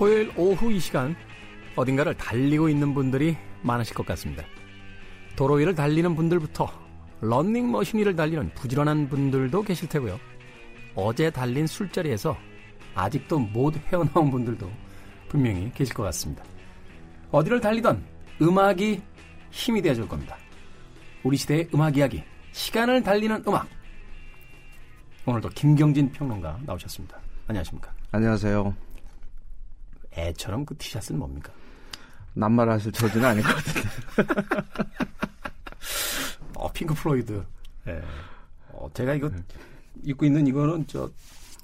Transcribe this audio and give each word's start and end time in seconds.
토요일 0.00 0.32
오후 0.34 0.72
이 0.72 0.80
시간 0.80 1.14
어딘가를 1.76 2.14
달리고 2.14 2.70
있는 2.70 2.94
분들이 2.94 3.36
많으실 3.60 3.94
것 3.94 4.06
같습니다. 4.06 4.42
도로 5.36 5.56
위를 5.56 5.74
달리는 5.74 6.16
분들부터 6.16 6.72
런닝머신 7.20 7.98
위를 7.98 8.16
달리는 8.16 8.50
부지런한 8.54 9.10
분들도 9.10 9.60
계실 9.62 9.90
테고요. 9.90 10.18
어제 10.94 11.28
달린 11.28 11.66
술자리에서 11.66 12.34
아직도 12.94 13.40
못 13.40 13.74
헤어나온 13.92 14.30
분들도 14.30 14.70
분명히 15.28 15.70
계실 15.74 15.94
것 15.94 16.02
같습니다. 16.04 16.44
어디를 17.30 17.60
달리던 17.60 18.02
음악이 18.40 19.02
힘이 19.50 19.82
되어줄 19.82 20.08
겁니다. 20.08 20.38
우리 21.22 21.36
시대의 21.36 21.68
음악 21.74 21.98
이야기, 21.98 22.24
시간을 22.52 23.02
달리는 23.02 23.44
음악. 23.46 23.68
오늘도 25.26 25.50
김경진 25.50 26.10
평론가 26.10 26.58
나오셨습니다. 26.64 27.20
안녕하십니까? 27.48 27.92
안녕하세요. 28.12 28.89
애처럼 30.16 30.64
그 30.64 30.76
티셔츠는 30.76 31.18
뭡니까? 31.18 31.52
남 32.34 32.50
말하실 32.50 32.92
처지는 32.92 33.26
아닌 33.26 33.42
것 33.42 33.54
같은데. 33.56 33.88
어, 36.56 36.70
핑크 36.72 36.94
플로이드. 36.94 37.44
예. 37.88 38.00
어, 38.68 38.88
제가 38.94 39.14
이거 39.14 39.30
입고 40.04 40.24
있는 40.26 40.46
이거는 40.46 40.86
저 40.86 41.10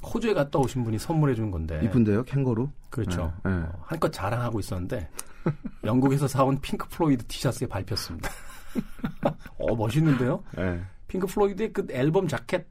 호주에 0.02 0.34
갔다 0.34 0.58
오신 0.58 0.84
분이 0.84 0.98
선물해 0.98 1.34
준 1.34 1.50
건데. 1.50 1.80
이쁜데요, 1.84 2.24
캥거루? 2.24 2.68
그렇죠. 2.90 3.32
네, 3.44 3.50
네. 3.50 3.56
어, 3.62 3.72
한껏 3.82 4.12
자랑하고 4.12 4.60
있었는데 4.60 5.08
영국에서 5.84 6.28
사온 6.28 6.60
핑크 6.60 6.88
플로이드 6.88 7.24
티셔츠에 7.26 7.66
밟혔습니다. 7.66 8.30
어, 9.58 9.74
멋있는데요? 9.74 10.42
네. 10.56 10.80
핑크 11.08 11.26
플로이드의 11.26 11.72
그 11.72 11.86
앨범 11.90 12.28
자켓 12.28 12.66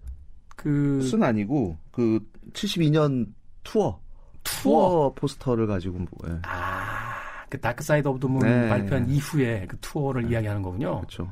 그 0.55 0.99
순 1.03 1.23
아니고 1.23 1.77
그 1.91 2.19
72년 2.53 3.27
투어 3.63 3.99
투어 4.45 5.11
포스터를 5.13 5.67
가지고 5.67 5.99
뭐, 5.99 6.07
예. 6.29 6.39
아, 6.43 7.15
그 7.49 7.59
Dark 7.59 7.83
Side 7.83 8.07
of 8.07 8.19
the 8.19 8.28
Moon 8.28 8.39
네. 8.39 8.69
발표한 8.69 9.09
이후에 9.09 9.65
그 9.67 9.77
투어를 9.81 10.31
이야기하는 10.31 10.61
거군요. 10.61 10.99
그렇죠. 10.99 11.31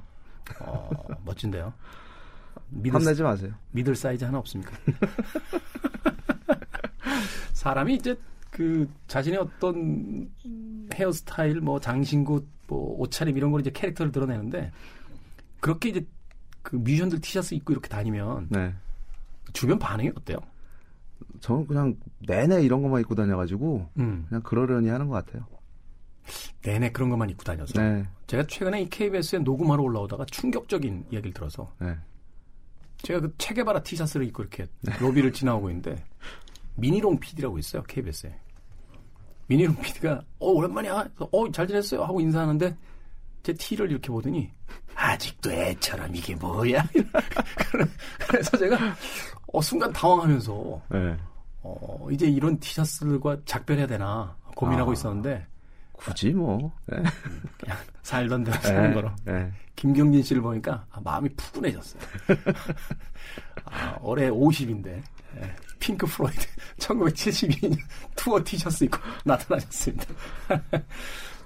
어, 0.59 0.89
멋진데요. 1.23 1.73
middle, 2.69 2.99
탐내지 2.99 3.23
마세요. 3.23 3.53
middle 3.71 3.95
사이즈 3.95 4.25
하나 4.25 4.39
없습니까? 4.39 4.71
사람이 7.53 7.95
이제 7.95 8.19
그 8.49 8.89
자신의 9.07 9.39
어떤 9.39 10.29
헤어스타일, 10.93 11.61
뭐 11.61 11.79
장신구, 11.79 12.45
뭐 12.67 12.99
옷차림 12.99 13.37
이런 13.37 13.51
걸 13.51 13.61
이제 13.61 13.71
캐릭터를 13.71 14.11
드러내는데 14.11 14.71
그렇게 15.59 15.89
이제 15.89 16.05
그 16.61 16.75
뮤지션들 16.75 17.21
티셔츠 17.21 17.55
입고 17.55 17.73
이렇게 17.73 17.87
다니면 17.87 18.47
네. 18.49 18.73
주변 19.53 19.79
반응이 19.79 20.11
어때요? 20.15 20.37
저는 21.39 21.67
그냥 21.67 21.95
내내 22.19 22.63
이런 22.63 22.81
것만 22.81 23.01
입고 23.01 23.15
다녀가지고 23.15 23.87
음, 23.97 24.25
그냥 24.29 24.41
그러려니 24.43 24.89
하는 24.89 25.07
것 25.07 25.25
같아요. 25.25 25.45
내내 26.61 26.91
그런 26.91 27.09
것만 27.09 27.29
입고 27.31 27.43
다녀서. 27.43 27.81
네. 27.81 28.07
제가 28.27 28.47
최근에 28.47 28.83
이 28.83 28.89
KBS에 28.89 29.39
녹음하러 29.39 29.83
올라오다가 29.83 30.25
충격적인 30.25 31.05
이야기를 31.11 31.33
들어서 31.33 31.71
네. 31.79 31.95
제가 33.01 33.19
그 33.19 33.33
체게바라 33.37 33.83
티셔츠를 33.83 34.25
입고 34.27 34.43
이렇게 34.43 34.67
로비를 34.99 35.33
지나오고 35.33 35.69
있는데 35.71 36.01
미니롱 36.75 37.19
PD라고 37.19 37.59
있어요 37.59 37.83
KBS에 37.83 38.33
미니롱 39.47 39.75
PD가 39.75 40.23
어 40.39 40.47
오랜만이야 40.47 41.09
어 41.19 41.51
잘 41.51 41.67
지냈어요 41.67 42.03
하고 42.03 42.21
인사하는데 42.21 42.77
제 43.43 43.53
티를 43.53 43.91
이렇게 43.91 44.07
보더니 44.07 44.49
아직도 44.95 45.51
애처럼 45.51 46.15
이게 46.15 46.33
뭐야 46.35 46.83
그래서 48.27 48.57
제가 48.57 48.77
어 49.51 49.61
순간 49.61 49.91
당황하면서 49.91 50.81
네. 50.89 51.17
어 51.61 52.07
이제 52.09 52.25
이런 52.25 52.57
티셔츠들과 52.59 53.37
작별해야 53.45 53.85
되나 53.87 54.35
고민하고 54.55 54.91
아. 54.91 54.93
있었는데 54.93 55.45
굳이 55.93 56.31
뭐. 56.31 56.71
네. 56.85 56.97
그냥 57.57 57.77
살던 58.01 58.43
대로 58.43 58.59
사는 58.61 58.89
네. 58.89 58.93
거로 58.93 59.11
네. 59.25 59.51
김경진 59.75 60.23
씨를 60.23 60.41
보니까 60.41 60.85
아, 60.91 60.99
마음이 61.01 61.29
푸근해졌어요. 61.35 62.01
아, 63.65 63.97
올해 64.01 64.29
50인데 64.29 65.01
핑크 65.79 66.05
플로이드 66.05 66.45
1972년 66.77 67.77
투어 68.15 68.41
티셔츠 68.43 68.83
입고 68.85 68.99
나타나셨습니다. 69.25 70.05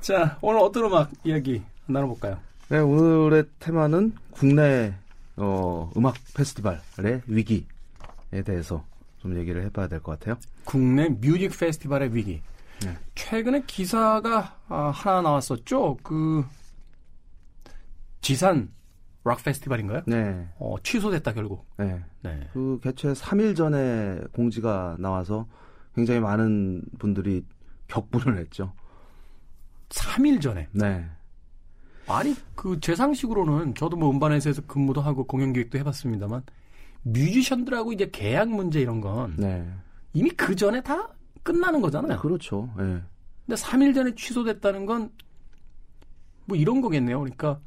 자 0.02 0.38
오늘 0.41 0.59
어떤 0.59 0.86
음악 0.86 1.12
이야기 1.24 1.63
나눠볼까요? 1.88 2.40
네, 2.70 2.80
오늘의 2.80 3.46
테마는 3.59 4.14
국내 4.31 4.94
어, 5.38 5.92
음악 5.96 6.16
페스티벌의 6.36 7.22
위기에 7.28 7.64
대해서 8.46 8.84
좀 9.20 9.38
얘기를 9.38 9.64
해봐야 9.66 9.88
될 9.88 10.02
것 10.02 10.20
같아요. 10.20 10.38
국내 10.66 11.09
뮤직 11.09 11.58
페스티벌의 11.58 12.14
위기. 12.14 12.42
네. 12.84 12.96
최근에 13.16 13.64
기사가 13.66 14.58
아, 14.68 14.90
하나 14.94 15.22
나왔었죠. 15.22 15.98
그 16.03 16.44
지산 18.22 18.69
락 19.24 19.44
페스티벌인가요? 19.44 20.04
네, 20.06 20.48
어, 20.58 20.75
취소됐다 20.84 21.34
결국. 21.34 21.66
네. 21.78 22.02
네. 22.22 22.48
그 22.54 22.80
개최 22.81 23.09
3일 23.14 23.56
전에 23.56 24.19
공지가 24.34 24.96
나와서 25.00 25.48
굉장히 25.96 26.19
많은 26.19 26.81
분들이 27.00 27.44
격분을 27.88 28.38
했죠. 28.38 28.74
3일 29.90 30.42
전에. 30.42 30.68
네. 30.72 31.09
아니 32.07 32.35
그 32.56 32.79
제 32.79 32.95
상식으로는 32.95 33.75
저도 33.75 33.97
뭐 33.97 34.09
음반회사에서 34.12 34.62
근무도 34.68 35.01
하고 35.01 35.25
공연 35.25 35.53
기획도 35.53 35.78
해봤습니다만 35.79 36.44
뮤지션들하고 37.03 37.94
이제 37.94 38.09
계약 38.12 38.50
문제 38.50 38.81
이런 38.81 39.01
건 39.01 39.35
네. 39.38 39.68
이미 40.13 40.29
그 40.31 40.56
전에 40.56 40.81
다 40.81 41.09
끝나는 41.44 41.81
거잖아요. 41.81 42.19
그렇죠. 42.19 42.69
예. 42.79 43.01
근데 43.45 43.56
3일 43.62 43.94
전에 43.95 44.16
취소됐다는 44.16 44.85
건 44.85 45.09
뭐 46.50 46.56
이런 46.57 46.79
거겠네요. 46.79 47.19
그러니까 47.19 47.59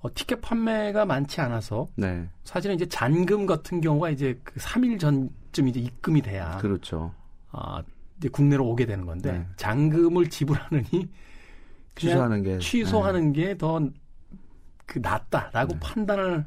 어, 0.00 0.08
티켓 0.14 0.40
판매가 0.40 1.04
많지 1.04 1.40
않아서 1.40 1.88
네. 1.96 2.28
사실은 2.44 2.76
이제 2.76 2.86
잔금 2.86 3.44
같은 3.44 3.80
경우가 3.80 4.10
이제 4.10 4.38
그 4.44 4.54
3일 4.60 5.00
전쯤 5.00 5.66
이제 5.68 5.80
입금이 5.80 6.22
돼야 6.22 6.58
그렇죠. 6.58 7.12
아, 7.50 7.82
이제 8.18 8.28
국내로 8.28 8.64
오게 8.68 8.86
되는 8.86 9.04
건데 9.04 9.32
네. 9.32 9.46
잔금을 9.56 10.30
지불하느니 10.30 11.08
취소하는 11.96 12.42
게 12.42 12.58
취소하는 12.58 13.32
게 13.32 13.56
더 13.56 13.80
그 14.86 14.98
낫다라고 14.98 15.74
네. 15.74 15.80
판단을 15.80 16.44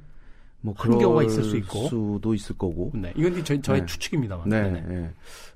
뭐한 0.61 0.81
그럴 0.89 0.99
경우가 0.99 1.23
있을 1.23 1.43
수 1.43 1.57
있고. 1.57 1.87
수도 1.87 2.33
있을 2.33 2.57
거고. 2.57 2.91
네, 2.93 3.13
이건 3.15 3.33
이제 3.33 3.43
저희, 3.43 3.61
저의 3.61 3.81
네. 3.81 3.85
추측입니다만. 3.85 4.49
네. 4.49 4.85
예. 4.89 5.13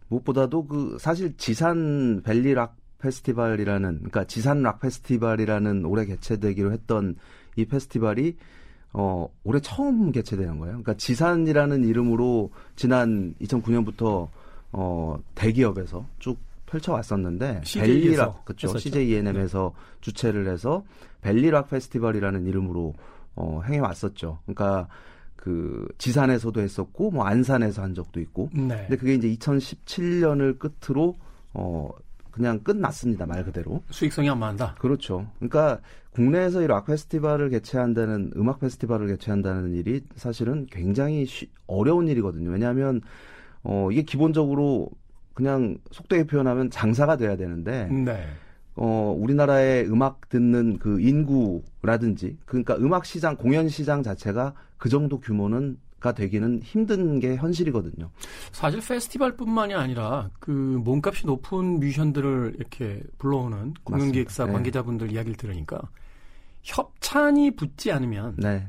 무엇보다도 0.08 0.68
그 0.68 0.98
사실 1.00 1.36
지산 1.38 2.22
벨리 2.24 2.54
락 2.54 2.76
페스티벌이라는 3.00 3.96
그러니까 3.98 4.26
지산 4.26 4.62
락 4.62 4.80
페스티벌이라는 4.80 5.86
올해 5.86 6.06
개최되기로 6.06 6.72
했던 6.72 7.16
이 7.56 7.66
페스티벌이 7.66 8.38
어 8.94 9.28
올해 9.44 9.60
처음 9.62 10.12
개최되는 10.12 10.60
거예요. 10.60 10.74
그러니까 10.74 10.94
지산이라는 10.96 11.86
이름으로 11.86 12.52
지난 12.76 13.34
2009년부터 13.42 14.28
어 14.74 15.18
대기업에서 15.34 16.06
쭉 16.20 16.38
펼쳐왔었는데 16.72 17.62
벨리락 17.74 18.46
그렇죠 18.46 18.68
했었죠. 18.70 18.80
CJENM에서 18.80 19.74
주최를 20.02 20.48
해서 20.48 20.84
벨리락 21.22 21.70
페스티벌이라는 21.70 22.46
이름으로 22.48 22.94
어 23.36 23.62
행해 23.66 23.80
왔었죠. 23.80 24.40
그러니까 24.46 24.88
그 25.36 25.88
지산에서도 25.98 26.60
했었고 26.62 27.12
뭐 27.12 27.26
안산에서 27.26 27.82
한 27.82 27.94
적도 27.94 28.20
있고 28.20 28.50
네. 28.54 28.86
근데 28.88 28.96
그게 28.98 29.16
이제 29.16 29.28
2017년을 29.36 30.58
끝으로 30.60 31.16
어 31.54 31.90
그냥 32.32 32.60
끝났습니다 32.60 33.26
말 33.26 33.44
그대로 33.44 33.84
수익성이 33.90 34.30
안 34.30 34.40
맞는다. 34.40 34.76
그렇죠 34.80 35.28
그러니까 35.40 35.80
국내에서 36.12 36.62
이락 36.62 36.86
페스티벌을 36.86 37.50
개최한다는 37.50 38.32
음악 38.38 38.60
페스티벌을 38.60 39.08
개최한다는 39.08 39.74
일이 39.76 40.02
사실은 40.16 40.66
굉장히 40.72 41.26
쉬- 41.26 41.50
어려운 41.68 42.08
일이거든요 42.08 42.52
왜냐하면 42.52 43.02
어 43.64 43.90
이게 43.92 44.04
기본적으로 44.04 44.90
그냥 45.42 45.80
속되게 45.90 46.26
표현하면 46.26 46.70
장사가 46.70 47.18
돼야 47.18 47.36
되는데 47.36 47.88
네. 47.88 48.28
어, 48.76 49.16
우리나라의 49.18 49.90
음악 49.90 50.30
듣는 50.30 50.78
그 50.78 51.02
인구라든지, 51.02 52.38
그러니까 52.46 52.76
음악 52.76 53.06
시장, 53.06 53.36
공연 53.36 53.68
시장 53.68 54.04
자체가 54.04 54.54
그 54.78 54.88
정도 54.88 55.20
규모는 55.20 55.78
가 56.00 56.14
되기는 56.14 56.62
힘든 56.64 57.20
게 57.20 57.36
현실이거든요. 57.36 58.10
사실 58.52 58.80
페스티벌뿐만이 58.82 59.76
아니라 59.76 60.32
그 60.40 60.50
몸값이 60.52 61.28
높은 61.28 61.80
뮤지션들을 61.80 62.56
이렇게 62.58 63.04
불러오는 63.20 63.76
공연기획사. 63.84 64.46
네. 64.46 64.52
관계자분들 64.52 65.12
이야기를 65.12 65.38
들으니까 65.38 65.80
협찬이 66.64 67.56
붙지 67.56 67.92
않으면 67.92 68.36
네. 68.38 68.68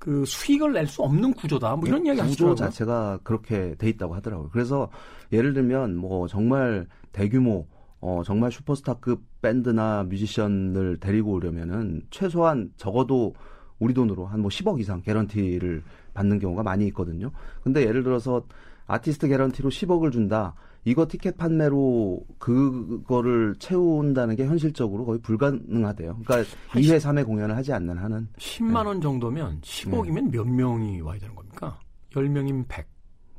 그 0.00 0.24
수익을 0.24 0.72
낼 0.72 0.86
수 0.88 1.02
없는 1.02 1.34
구조다. 1.34 1.76
뭐 1.76 1.86
이런 1.86 2.04
이야기 2.04 2.18
구조 2.20 2.26
하시더라고요. 2.28 2.56
자체가 2.56 3.20
그렇게 3.22 3.74
돼 3.76 3.88
있다고 3.90 4.14
하더라고요. 4.14 4.48
그래서 4.50 4.88
예를 5.30 5.52
들면 5.54 5.94
뭐 5.94 6.26
정말 6.26 6.88
대규모 7.12 7.68
어 8.00 8.22
정말 8.24 8.50
슈퍼스타급 8.50 9.22
밴드나 9.42 10.04
뮤지션을 10.04 10.98
데리고 11.00 11.32
오려면은 11.32 12.02
최소한 12.10 12.72
적어도 12.78 13.34
우리 13.78 13.92
돈으로 13.94 14.26
한 14.26 14.40
뭐 14.40 14.48
10억 14.48 14.80
이상 14.80 15.02
개런티를 15.02 15.82
받는 16.14 16.38
경우가 16.38 16.62
많이 16.62 16.86
있거든요. 16.88 17.30
근데 17.62 17.82
예를 17.86 18.02
들어서 18.02 18.42
아티스트 18.86 19.28
개런티로 19.28 19.68
10억을 19.68 20.12
준다. 20.12 20.54
이거 20.84 21.06
티켓 21.06 21.36
판매로 21.36 22.24
그거를 22.38 23.54
채운다는 23.58 24.36
게 24.36 24.46
현실적으로 24.46 25.04
거의 25.04 25.20
불가능하대요. 25.20 26.20
그러니까 26.24 26.50
2회, 26.70 26.98
3회 26.98 27.26
공연을 27.26 27.54
하지 27.56 27.72
않는 27.72 27.98
한은 27.98 28.28
10만 28.38 28.86
원 28.86 29.00
정도면 29.00 29.60
10억이면 29.60 30.30
몇 30.30 30.46
명이 30.48 31.00
와야 31.02 31.18
되는 31.18 31.34
겁니까? 31.34 31.78
10명이면 32.12 32.64
100, 32.68 32.86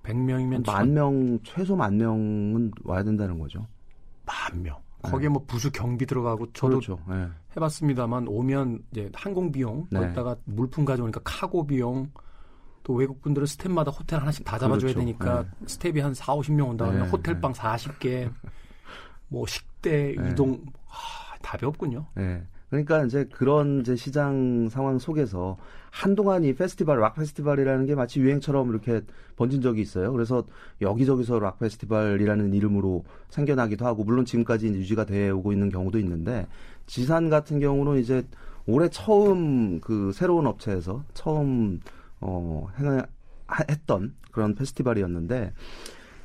100명이면 0.04 0.66
만 0.68 0.94
명, 0.94 1.40
최소 1.44 1.76
만 1.76 1.98
명은 1.98 2.72
와야 2.84 3.04
된다는 3.04 3.40
거죠. 3.40 3.66
만 4.26 4.62
명. 4.62 4.78
거기에 5.02 5.30
뭐 5.30 5.44
부수 5.48 5.72
경비 5.72 6.06
들어가고 6.06 6.52
저도 6.54 6.80
그렇죠. 6.80 7.00
예. 7.10 7.28
해봤습니다만 7.56 8.28
오면 8.28 8.84
이제 8.92 9.10
항공 9.16 9.52
비용 9.52 9.88
네. 9.90 10.00
거기다가 10.00 10.36
물품 10.46 10.86
가져오니까 10.86 11.22
카고 11.24 11.66
비용 11.66 12.08
또 12.92 12.96
외국 12.96 13.22
분들은 13.22 13.48
스텝마다 13.48 13.90
호텔 13.90 14.20
하나씩 14.20 14.44
다 14.44 14.60
잡아줘야 14.60 14.92
그렇죠. 14.92 15.00
되니까 15.00 15.46
스텝이 15.66 16.02
한 16.02 16.14
4, 16.14 16.36
50명 16.36 16.68
온다 16.68 16.86
그러면 16.86 17.06
네, 17.06 17.10
호텔방 17.10 17.54
40개 17.54 18.30
뭐 19.30 19.48
식대 19.48 20.14
네. 20.18 20.30
이동 20.30 20.60
아, 20.90 21.38
답이 21.42 21.66
없군요. 21.66 22.06
예. 22.18 22.44
그러니까 22.70 23.04
이제 23.06 23.26
그런 23.32 23.82
이제 23.82 23.96
시장 23.96 24.68
상황 24.70 25.00
속에서 25.00 25.58
한동안 25.90 26.44
이 26.44 26.54
페스티벌, 26.54 27.00
락 27.00 27.16
페스티벌이라는 27.16 27.86
게 27.86 27.96
마치 27.96 28.20
유행처럼 28.20 28.70
이렇게 28.70 29.02
번진 29.38 29.62
적이 29.62 29.82
있어요. 29.82 30.12
그래서 30.12 30.46
여기저기서 30.82 31.40
락 31.40 31.60
페스티벌이라는 31.60 32.54
이름으로 32.54 33.04
생겨나기도 33.30 33.86
하고, 33.86 34.06
물론 34.06 34.24
지금까지 34.24 34.68
유지가 34.68 35.04
되어 35.04 35.36
오고 35.36 35.52
있는 35.52 35.70
경우도 35.70 36.00
있는데, 36.00 36.48
지산 36.86 37.30
같은 37.30 37.60
경우는 37.60 38.00
이제 38.00 38.26
올해 38.66 38.88
처음 38.88 39.82
그 39.82 40.14
새로운 40.14 40.48
업체에서 40.48 41.04
처음, 41.14 41.82
어, 42.22 42.68
행, 42.78 43.02
했던 43.70 44.14
그런 44.32 44.56
페스티벌이었는데, 44.56 45.54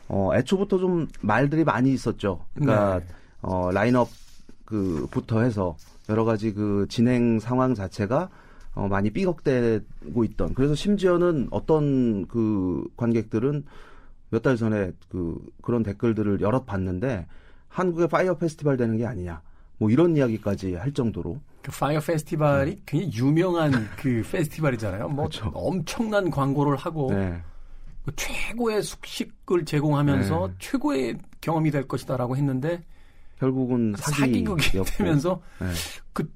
어, 0.08 0.30
애초부터 0.34 0.78
좀 0.78 1.08
말들이 1.20 1.64
많이 1.64 1.92
있었죠. 1.92 2.44
그러니까, 2.54 3.00
네. 3.00 3.06
어, 3.42 3.70
라인업 3.72 4.08
그부터 4.64 5.40
해서 5.42 5.76
여러 6.08 6.24
가지 6.24 6.52
그 6.52 6.86
진행 6.88 7.40
상황 7.40 7.74
자체가 7.74 8.28
어, 8.74 8.88
많이 8.88 9.10
삐걱대고 9.10 10.22
있던. 10.24 10.54
그래서 10.54 10.74
심지어는 10.74 11.48
어떤 11.50 12.26
그 12.28 12.86
관객들은 12.96 13.64
몇 14.30 14.42
달 14.42 14.56
전에 14.56 14.92
그 15.08 15.40
그런 15.62 15.82
댓글들을 15.82 16.40
여럿 16.40 16.66
봤는데 16.66 17.26
한국의 17.68 18.08
파이어 18.08 18.36
페스티벌 18.36 18.76
되는 18.76 18.96
게 18.96 19.06
아니냐. 19.06 19.40
뭐 19.78 19.90
이런 19.90 20.16
이야기까지 20.16 20.74
할 20.74 20.92
정도로. 20.92 21.38
그 21.66 21.72
파이어 21.72 21.98
페스티벌이 21.98 22.80
굉장히 22.86 23.12
유명한 23.16 23.72
그 23.96 24.22
페스티벌이잖아요. 24.30 25.08
뭐 25.08 25.24
음. 25.24 25.28
그렇죠. 25.28 25.50
엄청난 25.52 26.30
광고를 26.30 26.76
하고 26.76 27.12
네. 27.12 27.42
그 28.04 28.12
최고의 28.14 28.84
숙식을 28.84 29.64
제공하면서 29.64 30.46
네. 30.46 30.54
최고의 30.60 31.18
경험이 31.40 31.72
될 31.72 31.88
것이다라고 31.88 32.36
했는데 32.36 32.84
결국은 33.40 33.94
사기극이. 33.98 34.80
되면서 34.96 35.42
네. 35.58 35.66
그, 36.12 36.30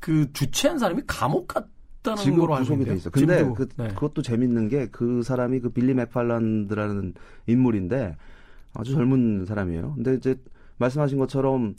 그 0.00 0.30
주최한 0.34 0.78
사람이 0.78 1.00
감옥 1.06 1.48
갔다는 1.48 2.22
지금 2.22 2.40
걸로 2.40 2.54
알고 2.56 2.68
구속이. 2.68 2.84
돼 2.84 2.94
있어. 2.96 3.08
근데 3.08 3.38
지금도, 3.38 3.54
그, 3.54 3.68
네. 3.78 3.88
그것도 3.88 4.20
재밌는 4.20 4.68
게 4.68 4.86
그 4.92 5.22
사람이 5.22 5.60
그 5.60 5.70
빌리 5.70 5.94
맥팔란드라는 5.94 7.14
인물인데 7.46 8.16
아주 8.74 8.92
젊은 8.92 9.46
사람이에요. 9.46 9.94
근데 9.94 10.12
이제 10.14 10.36
말씀하신 10.76 11.16
것처럼 11.18 11.74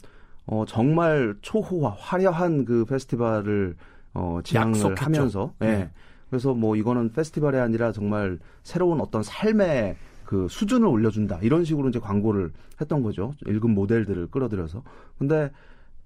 어 0.46 0.64
정말 0.66 1.36
초호화 1.42 1.96
화려한 1.98 2.64
그 2.64 2.84
페스티벌을 2.84 3.76
어 4.14 4.40
지향을 4.44 4.74
약속했죠. 4.78 5.04
하면서 5.04 5.52
예. 5.62 5.66
네. 5.66 5.90
그래서 6.30 6.54
뭐 6.54 6.76
이거는 6.76 7.12
페스티벌이 7.12 7.58
아니라 7.58 7.92
정말 7.92 8.38
새로운 8.62 9.00
어떤 9.00 9.22
삶의 9.22 9.96
그 10.24 10.48
수준을 10.48 10.86
올려준다 10.88 11.38
이런 11.42 11.64
식으로 11.64 11.88
이제 11.88 11.98
광고를 12.00 12.52
했던 12.80 13.02
거죠. 13.02 13.34
일급 13.46 13.70
모델들을 13.72 14.28
끌어들여서. 14.28 14.82
근데 15.18 15.50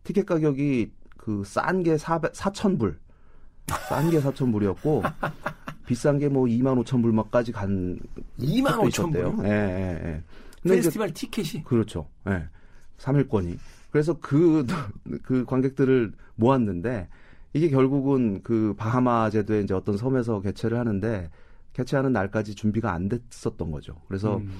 티켓 0.05 0.27
가격이 0.27 0.91
그 1.17 1.43
싼 1.45 1.83
게 1.83 1.97
4,000불. 1.97 2.97
싼 3.89 4.11
게 4.11 4.21
4,000불이었고 4.21 5.03
비싼 5.87 6.19
게 6.19 6.29
뭐 6.29 6.45
2만 6.47 6.83
5천 6.85 7.03
불까지 7.03 7.53
간 7.53 7.99
2만 8.39 8.65
것도 8.77 8.83
5천 8.83 8.89
있었대요. 8.89 9.37
불 9.37 9.47
예, 9.47 9.51
예, 9.51 10.09
예. 10.09 10.23
페스티벌 10.69 11.13
티켓이 11.13 11.65
그렇죠. 11.65 12.09
예. 12.29 12.45
3일권이. 12.99 13.57
그래서 13.91 14.17
그, 14.21 14.67
그 15.23 15.45
관객들을 15.45 16.13
모았는데, 16.37 17.09
이게 17.53 17.69
결국은 17.69 18.43
그 18.43 18.75
바하마 18.77 19.31
제도의 19.31 19.65
이제 19.65 19.75
어떤 19.75 19.97
섬에서 19.97 20.41
개최를 20.41 20.79
하는데, 20.79 21.31
개최하는 21.73 22.13
날까지 22.13 22.55
준비가 22.55 22.93
안 22.93 23.09
됐었던 23.09 23.71
거죠. 23.71 23.95
그래서 24.09 24.39
음. 24.39 24.51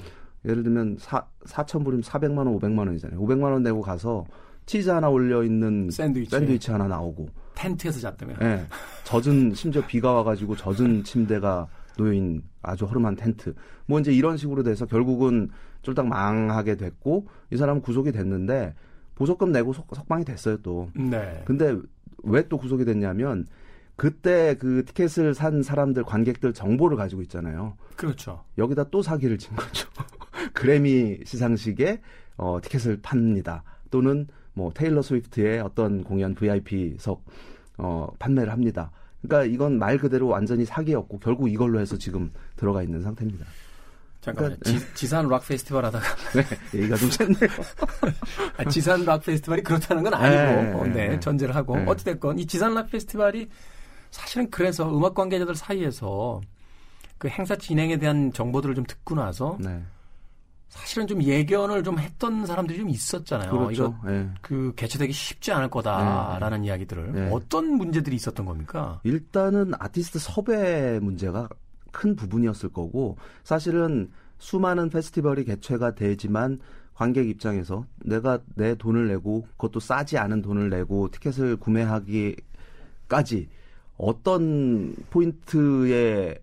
예를 0.45 0.63
들면 0.63 0.97
사, 0.99 1.27
4,000불이면 1.45 2.03
400만 2.03 2.39
원, 2.39 2.59
500만 2.59 2.79
원이잖아요. 2.79 3.21
500만 3.21 3.53
원 3.53 3.63
내고 3.63 3.81
가서 3.81 4.25
치즈 4.67 4.89
하나 4.89 5.09
올려 5.09 5.43
있는 5.43 5.91
샌드위치. 5.91 6.31
샌드위치 6.31 6.71
하나 6.71 6.87
나오고, 6.87 7.29
텐트에서 7.55 8.01
잤다며. 8.01 8.35
예. 8.43 8.67
젖은 9.05 9.55
심지어 9.55 9.85
비가 9.87 10.13
와가지고 10.13 10.57
젖은 10.57 11.05
침대가 11.05 11.69
놓인 11.99 12.43
아주 12.63 12.85
허름한 12.87 13.17
텐트. 13.17 13.55
뭐 13.87 14.01
이제 14.01 14.13
이런 14.13 14.37
식으로 14.37 14.63
돼서 14.63 14.87
결국은 14.87 15.51
쫄딱 15.83 16.07
망하게 16.07 16.77
됐고 16.77 17.27
이 17.51 17.57
사람은 17.57 17.83
구속이 17.83 18.13
됐는데 18.13 18.75
보석금 19.21 19.53
내고 19.53 19.75
석, 19.75 19.87
석방이 19.95 20.25
됐어요 20.25 20.57
또. 20.63 20.91
네. 20.95 21.43
근데 21.45 21.77
왜 22.23 22.43
또 22.49 22.57
구속이 22.57 22.87
됐냐면 22.87 23.47
그때 23.97 24.57
그 24.59 24.83
티켓을 24.87 25.35
산 25.35 25.63
사람들 25.63 26.05
관객들 26.05 26.55
정보를 26.55 26.97
가지고 26.97 27.21
있잖아요. 27.21 27.77
그렇죠. 27.97 28.43
여기다 28.57 28.85
또 28.85 29.03
사기를 29.03 29.37
친 29.37 29.55
거죠. 29.55 29.87
그래미 30.55 31.19
시상식에 31.27 32.01
어, 32.39 32.61
티켓을 32.63 33.01
팝니다. 33.03 33.63
또는 33.91 34.27
뭐 34.55 34.73
테일러 34.73 35.03
스위프트의 35.03 35.61
어떤 35.61 36.03
공연 36.03 36.35
VIP석 36.35 37.23
어, 37.77 38.09
판매를 38.19 38.51
합니다. 38.51 38.91
그러니까 39.21 39.53
이건 39.53 39.79
말 39.79 39.99
그대로 39.99 40.29
완전히 40.29 40.65
사기였고 40.65 41.19
결국 41.19 41.51
이걸로 41.51 41.79
해서 41.79 41.99
지금 41.99 42.33
들어가 42.57 42.83
있는 42.83 43.03
상태입니다. 43.03 43.45
잠깐만요. 44.21 44.57
그러니까, 44.61 44.95
지, 44.95 45.07
산락 45.07 45.47
페스티벌 45.49 45.85
하다가 45.87 46.05
네, 46.35 46.79
얘기가 46.79 46.97
좀 46.97 47.09
샜네요. 47.09 47.51
아, 48.59 48.65
지산 48.69 49.05
락 49.05 49.25
페스티벌이 49.25 49.63
그렇다는 49.63 50.03
건 50.03 50.13
네, 50.13 50.19
아니고 50.19 50.85
네, 50.85 50.91
네, 50.91 51.09
네. 51.09 51.21
전제를 51.21 51.57
하고 51.57 51.77
네. 51.77 51.85
어찌됐건 51.87 52.39
이 52.39 52.47
지산 52.47 52.75
락 52.75 52.91
페스티벌이 52.91 53.49
사실은 54.11 54.51
그래서 54.51 54.95
음악 54.95 55.15
관계자들 55.15 55.55
사이에서 55.55 56.41
그 57.17 57.29
행사 57.29 57.57
진행에 57.57 57.99
대한 57.99 58.33
정보들을 58.33 58.75
좀 58.75 58.85
듣고 58.85 59.15
나서 59.15 59.57
네, 59.61 59.83
사실은 60.69 61.07
좀 61.07 61.23
예견을 61.23 61.83
좀 61.83 61.99
했던 61.99 62.47
사람들이 62.47 62.79
좀 62.79 62.89
있었잖아요. 62.89 63.51
그렇죠. 63.51 63.99
이거 64.03 64.11
예. 64.11 64.29
그 64.41 64.73
개최되기 64.77 65.13
쉽지 65.13 65.53
않을 65.53 65.69
거다라는 65.69 66.65
이야기들을 66.65 67.13
네. 67.13 67.31
어떤 67.33 67.77
문제들이 67.77 68.17
있었던 68.17 68.47
겁니까? 68.47 69.01
일단은 69.05 69.73
아티스트 69.79 70.19
섭외 70.19 70.99
문제가 71.01 71.49
큰 71.93 72.17
부분이었을 72.17 72.71
거고 72.71 73.17
사실은 73.45 74.11
수많은 74.39 74.89
페스티벌이 74.89 75.45
개최가 75.45 75.95
되지만 75.95 76.59
관객 76.95 77.29
입장에서 77.29 77.87
내가 78.05 78.41
내 78.55 78.75
돈을 78.75 79.09
내고 79.09 79.47
그것도 79.53 79.81
싸지 79.81 80.19
않은 80.19 80.43
돈을 80.43 80.71
내고 80.71 81.11
티켓을 81.11 81.57
구매하기까지 81.57 83.49
어떤 83.97 84.95
포인트에가 85.11 86.37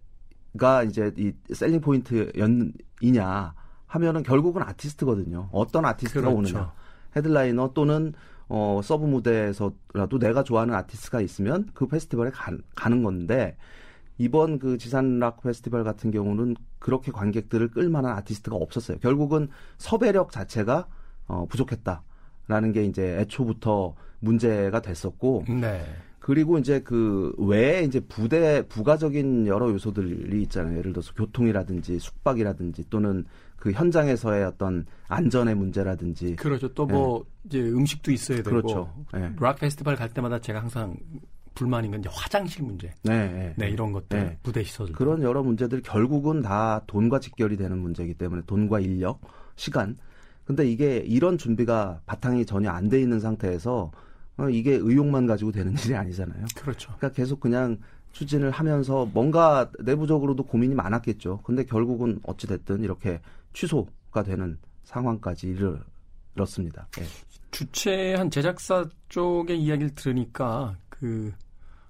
이제 0.88 1.12
이 1.18 1.34
selling 1.54 1.82
point였느냐 1.82 3.54
하면은 3.88 4.24
결국은 4.24 4.62
아티스트거든요. 4.63 5.50
어떤 5.51 5.86
아티스트가 5.86 6.30
그렇죠. 6.30 6.38
오느냐. 6.38 6.74
헤드라이너 7.16 7.72
또는 7.74 8.13
어, 8.50 8.80
서브 8.84 9.06
무대에서라도 9.06 10.20
내가 10.20 10.44
좋아하는 10.44 10.74
아티스트가 10.75 11.22
있으면 11.22 11.68
그 11.74 11.88
페스티벌에 11.88 12.32
가, 12.32 12.51
가는 12.75 13.04
건데 13.04 13.58
이번 14.18 14.60
그 14.60 14.78
지산락 14.78 15.44
페스티벌 15.44 15.84
같은 15.84 16.12
경우는 16.12 16.56
그렇게 16.80 17.12
관객들을 17.12 17.70
끌만한 17.70 18.18
아티스트가 18.18 18.56
없었어요. 18.56 18.98
결국은 19.00 19.50
섭외력 19.78 20.32
자체가 20.32 20.88
어, 21.28 21.46
부족했다라는 21.50 22.72
게 22.74 22.86
이제 22.86 23.18
애초부터 23.20 23.96
문제가 24.20 24.82
됐었고 24.82 25.46
네. 25.48 25.84
그리고 26.20 26.58
이제 26.58 26.82
그 26.82 27.34
외에 27.38 27.84
이제 27.84 28.00
부대 28.02 28.62
부가적인 28.68 29.48
여러 29.48 29.70
요소들이 29.70 30.42
있잖아요. 30.44 30.80
예를 30.80 30.92
들어서 30.92 31.14
교통이라든지 31.14 32.00
숙박이라든지 32.00 32.90
또는 32.90 33.24
그 33.56 33.72
현장에서의 33.72 34.44
어떤 34.44 34.86
안전의 35.08 35.56
문제라든지 35.56 36.36
그렇죠. 36.36 36.74
또뭐 36.74 37.26
이제 37.46 37.62
음식도 37.62 38.12
있어야 38.12 38.44
되고 38.44 38.50
네. 38.50 38.62
그렇죠. 38.62 38.94
예. 39.16 39.32
락 39.40 39.60
페스티벌 39.60 39.96
갈 39.96 40.10
때마다 40.10 40.40
제가 40.40 40.60
항상 40.60 40.98
불만인 41.58 41.90
건 41.92 42.00
이제 42.02 42.10
화장실 42.12 42.64
문제. 42.64 42.94
네, 43.04 43.28
네. 43.32 43.54
네, 43.58 43.70
이런 43.70 43.92
것들. 43.92 44.20
네. 44.20 44.38
무대 44.44 44.64
시설. 44.64 44.92
그런 44.92 45.24
여러 45.24 45.42
문제들이 45.42 45.82
결국은 45.82 46.42
다 46.44 46.84
돈과 46.86 47.20
직결이 47.20 47.58
되는 47.58 47.80
문제이기 47.80 48.14
때문에 48.14 48.44
돈과 48.46 48.80
인력, 48.80 49.20
시간. 49.56 49.98
근데 50.46 50.70
이게 50.70 50.98
이런 50.98 51.38
준비가 51.38 52.00
바탕이 52.06 52.46
전혀 52.46 52.70
안 52.70 52.90
돼 52.90 53.02
있는 53.02 53.20
상태에서 53.20 53.92
어, 54.38 54.50
이게 54.50 54.74
의욕만 54.74 55.26
가지고 55.26 55.52
되는 55.52 55.74
일이 55.84 55.96
아니잖아요. 55.96 56.46
그렇죠. 56.56 56.94
그러니까 56.98 57.10
계속 57.12 57.40
그냥 57.40 57.78
추진을 58.12 58.52
하면서 58.52 59.06
뭔가 59.08 59.70
내부적으로도 59.80 60.44
고민이 60.44 60.76
많았겠죠. 60.76 61.42
근데 61.44 61.64
결국은 61.64 62.20
어찌 62.24 62.46
됐든 62.48 62.84
이렇게 62.84 63.20
취소가 63.54 64.22
되는 64.24 64.58
상황까지 64.84 65.48
이르 65.48 65.80
렀습니다. 66.36 66.88
예. 67.00 67.04
주최한 67.50 68.30
제작사 68.30 68.86
쪽의 69.10 69.60
이야기를 69.60 69.96
들으니까 69.96 70.78
그 70.90 71.34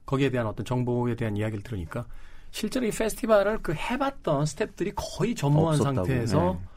거기에 0.08 0.32
대한 0.32 0.48
어떤 0.48 0.66
정보에 0.66 1.16
대한 1.16 1.38
이야기를 1.38 1.64
들으니까 1.64 2.06
실제로 2.50 2.88
이 2.88 2.92
페스티벌을 2.92 3.60
그 3.62 3.76
해봤던 3.76 4.46
스탭들이 4.46 4.94
거의 4.96 5.36
전무한 5.36 5.76
없었다고, 5.76 5.96
상태에서 6.08 6.54
네. 6.60 6.68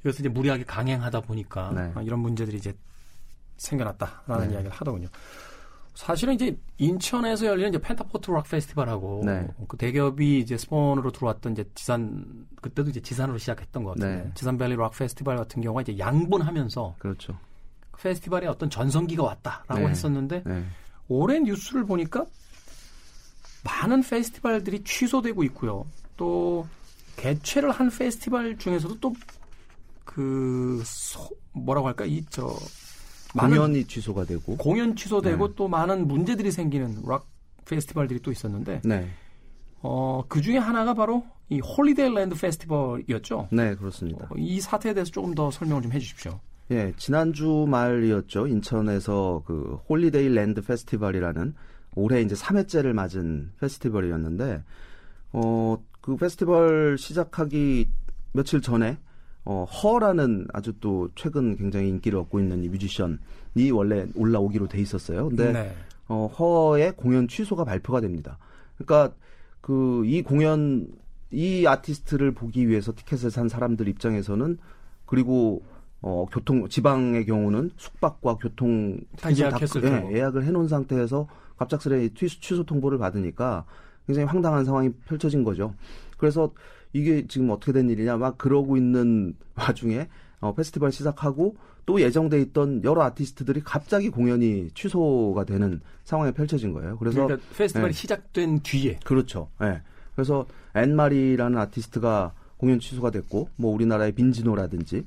이것을 0.00 0.20
이제 0.20 0.28
무리하게 0.28 0.64
강행하다 0.64 1.20
보니까 1.22 1.70
네. 1.72 1.92
아, 1.94 2.02
이런 2.02 2.18
문제들이 2.18 2.58
이제 2.58 2.74
생겨났다라는 3.56 4.48
네. 4.48 4.54
이야기를 4.54 4.70
하더군요. 4.72 5.08
사실은 5.94 6.34
이제 6.34 6.56
인천에서 6.78 7.46
열리는 7.46 7.68
이제 7.70 7.78
펜타포트 7.78 8.30
락 8.30 8.48
페스티벌하고 8.48 9.22
네. 9.24 9.46
그 9.68 9.76
대기업이 9.76 10.40
이제 10.40 10.56
스폰으로 10.56 11.10
들어왔던 11.12 11.52
이제 11.52 11.64
지산 11.74 12.46
그때도 12.60 12.90
이제 12.90 13.00
지산으로 13.00 13.38
시작했던 13.38 13.84
것 13.84 13.90
같은데 13.90 14.24
네. 14.24 14.30
지산 14.34 14.56
밸리 14.58 14.76
락 14.76 14.92
페스티벌 14.96 15.36
같은 15.36 15.62
경우가 15.62 15.82
이제 15.82 15.98
양분하면서 15.98 16.96
그렇죠. 16.98 17.38
페스티벌에 17.98 18.46
어떤 18.46 18.70
전성기가 18.70 19.22
왔다라고 19.22 19.80
네. 19.80 19.88
했었는데 19.88 20.42
네. 20.44 20.64
올해 21.08 21.38
뉴스를 21.38 21.84
보니까 21.84 22.24
많은 23.64 24.02
페스티벌들이 24.02 24.82
취소되고 24.84 25.42
있고요. 25.44 25.86
또 26.16 26.66
개최를 27.16 27.70
한 27.70 27.90
페스티벌 27.90 28.56
중에서도 28.58 28.98
또 29.00 29.12
그 30.10 30.82
뭐라고 31.52 31.86
할까 31.86 32.04
이 32.04 32.24
저 32.30 32.52
공연이 33.38 33.84
취소가 33.84 34.24
되고. 34.24 34.56
공연 34.56 34.96
취소되고 34.96 35.48
네. 35.48 35.54
또 35.56 35.68
많은 35.68 36.08
문제들이 36.08 36.50
생기는 36.50 37.00
락 37.06 37.26
페스티벌들이 37.64 38.20
또 38.20 38.32
있었는데 38.32 38.80
네. 38.84 39.08
어, 39.82 40.24
그 40.28 40.40
중에 40.40 40.58
하나가 40.58 40.94
바로 40.94 41.24
이 41.48 41.60
홀리데이 41.60 42.12
랜드 42.12 42.34
페스티벌이었죠. 42.34 43.48
네, 43.52 43.76
그렇습니다. 43.76 44.24
어, 44.24 44.34
이 44.36 44.60
사태에 44.60 44.94
대해서 44.94 45.12
조금 45.12 45.32
더 45.32 45.50
설명을 45.52 45.82
좀 45.82 45.92
해주십시오. 45.92 46.40
예, 46.72 46.92
지난주 46.96 47.66
말이었죠. 47.68 48.48
인천에서 48.48 49.44
그 49.46 49.78
홀리데이 49.88 50.28
랜드 50.28 50.60
페스티벌이라는 50.60 51.54
올해 51.94 52.22
이제 52.22 52.34
3회째를 52.34 52.92
맞은 52.92 53.52
페스티벌이었는데, 53.60 54.62
어, 55.32 55.76
그 56.00 56.16
페스티벌 56.16 56.96
시작하기 56.98 57.88
며칠 58.32 58.60
전에, 58.60 58.98
어, 59.44 59.64
허라는 59.64 60.46
아주 60.52 60.74
또 60.80 61.08
최근 61.14 61.56
굉장히 61.56 61.88
인기를 61.88 62.18
얻고 62.18 62.40
있는 62.40 62.62
이 62.62 62.68
뮤지션이 62.68 63.70
원래 63.72 64.06
올라오기로 64.14 64.68
돼 64.68 64.80
있었어요. 64.80 65.28
근데 65.28 65.52
네. 65.52 65.74
어, 66.08 66.26
허의 66.26 66.92
공연 66.96 67.26
취소가 67.28 67.64
발표가 67.64 68.00
됩니다. 68.00 68.38
그러니까 68.76 69.14
그 69.60 70.02
이 70.04 70.22
공연 70.22 70.88
이 71.30 71.66
아티스트를 71.66 72.32
보기 72.32 72.68
위해서 72.68 72.92
티켓을 72.92 73.30
산 73.30 73.48
사람들 73.48 73.86
입장에서는 73.88 74.58
그리고 75.06 75.62
어 76.02 76.26
교통 76.32 76.68
지방의 76.68 77.26
경우는 77.26 77.70
숙박과 77.76 78.36
교통 78.36 78.98
예약했을 79.24 79.84
예, 79.84 79.90
테고. 79.90 80.12
예약을 80.12 80.44
해놓은 80.44 80.66
상태에서 80.66 81.28
갑작스레 81.60 82.06
이 82.06 82.14
취소, 82.14 82.40
취소 82.40 82.64
통보를 82.64 82.98
받으니까 82.98 83.64
굉장히 84.06 84.26
황당한 84.26 84.64
상황이 84.64 84.90
펼쳐진 85.06 85.44
거죠. 85.44 85.74
그래서 86.16 86.52
이게 86.92 87.26
지금 87.28 87.50
어떻게 87.50 87.72
된 87.72 87.88
일이냐 87.88 88.16
막 88.16 88.38
그러고 88.38 88.76
있는 88.76 89.34
와중에 89.54 90.08
어, 90.40 90.54
페스티벌 90.54 90.90
시작하고 90.90 91.56
또 91.84 92.00
예정돼 92.00 92.40
있던 92.40 92.82
여러 92.84 93.02
아티스트들이 93.02 93.60
갑자기 93.62 94.08
공연이 94.08 94.70
취소가 94.74 95.44
되는 95.44 95.80
상황이 96.04 96.32
펼쳐진 96.32 96.72
거예요. 96.72 96.96
그래서 96.98 97.26
그러니까 97.26 97.46
페스티벌이 97.56 97.92
네. 97.92 97.98
시작된 97.98 98.60
뒤에 98.62 99.00
그렇죠. 99.04 99.48
예. 99.62 99.82
그래서 100.14 100.46
앤마리라는 100.74 101.58
아티스트가 101.58 102.32
공연 102.56 102.80
취소가 102.80 103.10
됐고 103.10 103.48
뭐 103.56 103.72
우리나라의 103.74 104.12
빈지노라든지 104.12 105.04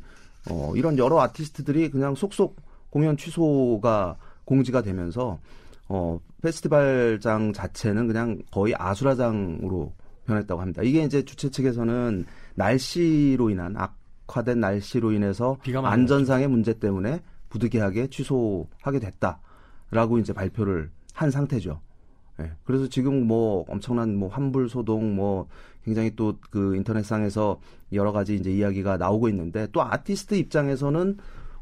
어 0.50 0.74
이런 0.76 0.98
여러 0.98 1.20
아티스트들이 1.22 1.90
그냥 1.90 2.16
속속 2.16 2.58
공연 2.90 3.18
취소가 3.18 4.18
공지가 4.46 4.82
되면서 4.82 5.40
어 5.96 6.20
페스티벌장 6.42 7.54
자체는 7.54 8.08
그냥 8.08 8.40
거의 8.50 8.74
아수라장으로 8.76 9.94
변했다고 10.26 10.60
합니다. 10.60 10.82
이게 10.82 11.04
이제 11.04 11.24
주최 11.24 11.52
측에서는 11.52 12.26
날씨로 12.56 13.52
인한 13.52 13.76
악화된 13.78 14.60
날씨로 14.60 15.12
인해서 15.12 15.56
안전상의 15.72 16.48
문제 16.48 16.74
때문에 16.80 17.22
부득이하게 17.50 18.08
취소하게 18.08 19.00
됐다라고 19.02 20.18
이제 20.18 20.34
발표를 20.34 20.90
한 21.14 21.30
상태죠. 21.30 21.80
예. 22.42 22.52
그래서 22.64 22.90
지금 22.90 23.28
뭐 23.28 23.64
엄청난 23.68 24.16
뭐 24.16 24.30
환불 24.30 24.70
소동 24.70 25.16
뭐 25.16 25.48
굉장히 25.86 26.16
또 26.16 26.34
그 26.50 26.76
인터넷상에서 26.76 27.60
여러 27.92 28.12
가지 28.12 28.34
이제 28.34 28.52
이야기가 28.52 28.98
나오고 28.98 29.30
있는데 29.30 29.68
또 29.72 29.84
아티스트 29.84 30.34
입장에서는 30.34 31.18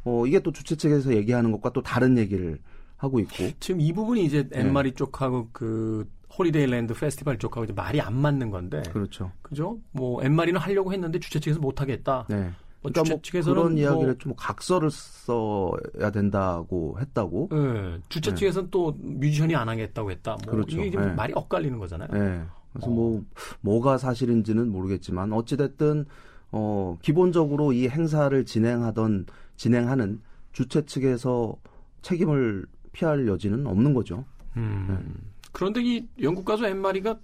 어 0.05 0.25
이게 0.25 0.39
또 0.39 0.53
주최 0.53 0.77
측에서 0.77 1.13
얘기하는 1.13 1.51
것과 1.51 1.73
또 1.73 1.81
다른 1.81 2.17
얘기를 2.17 2.59
하고 3.01 3.19
있고 3.19 3.49
지금 3.59 3.81
이 3.81 3.91
부분이 3.93 4.23
이제 4.23 4.47
네. 4.47 4.59
앤마리 4.59 4.93
쪽하고 4.93 5.49
그 5.51 6.07
홀리데이 6.37 6.67
랜드 6.67 6.93
페스티벌 6.93 7.39
쪽하고 7.39 7.63
이제 7.63 7.73
말이 7.73 7.99
안 7.99 8.13
맞는 8.15 8.51
건데 8.51 8.83
그렇죠. 8.93 9.31
그죠? 9.41 9.79
뭐 9.91 10.23
앤마리는 10.23 10.59
하려고 10.59 10.93
했는데 10.93 11.19
주최 11.19 11.39
측에서 11.39 11.59
못 11.59 11.81
하겠다. 11.81 12.25
네. 12.29 12.51
뭐 12.83 12.91
그러니까 12.91 13.01
주최 13.03 13.13
뭐 13.13 13.21
측에서는 13.23 13.55
그런 13.55 13.71
뭐- 13.73 13.81
이야기를 13.81 14.17
좀 14.19 14.33
각서를 14.37 14.91
써야 14.91 16.11
된다고 16.13 16.95
했다고. 16.99 17.49
예, 17.53 17.99
주최 18.09 18.29
네. 18.31 18.35
측에서는 18.35 18.69
또 18.69 18.95
뮤지션이 18.99 19.55
안 19.55 19.67
하겠다고 19.67 20.11
했다. 20.11 20.37
뭐 20.45 20.51
그렇죠. 20.53 20.79
이게 20.79 20.91
좀 20.91 21.01
네. 21.01 21.13
말이 21.13 21.33
엇갈리는 21.35 21.79
거잖아요. 21.79 22.09
예. 22.13 22.43
그래서 22.73 22.87
어. 22.87 22.89
뭐 22.91 23.23
뭐가 23.61 23.97
사실인지는 23.97 24.71
모르겠지만 24.71 25.33
어찌 25.33 25.57
됐든 25.57 26.05
어 26.51 26.97
기본적으로 27.01 27.73
이 27.73 27.87
행사를 27.89 28.45
진행하던 28.45 29.25
진행하는 29.57 30.21
주최 30.53 30.85
측에서 30.85 31.55
책임을 32.03 32.65
피할 32.91 33.27
여지는 33.27 33.67
없는 33.67 33.93
거죠. 33.93 34.25
음. 34.57 35.31
그런데 35.51 35.81
이 35.81 36.07
영국 36.21 36.45
가수 36.45 36.65
엠마리가 36.65 37.19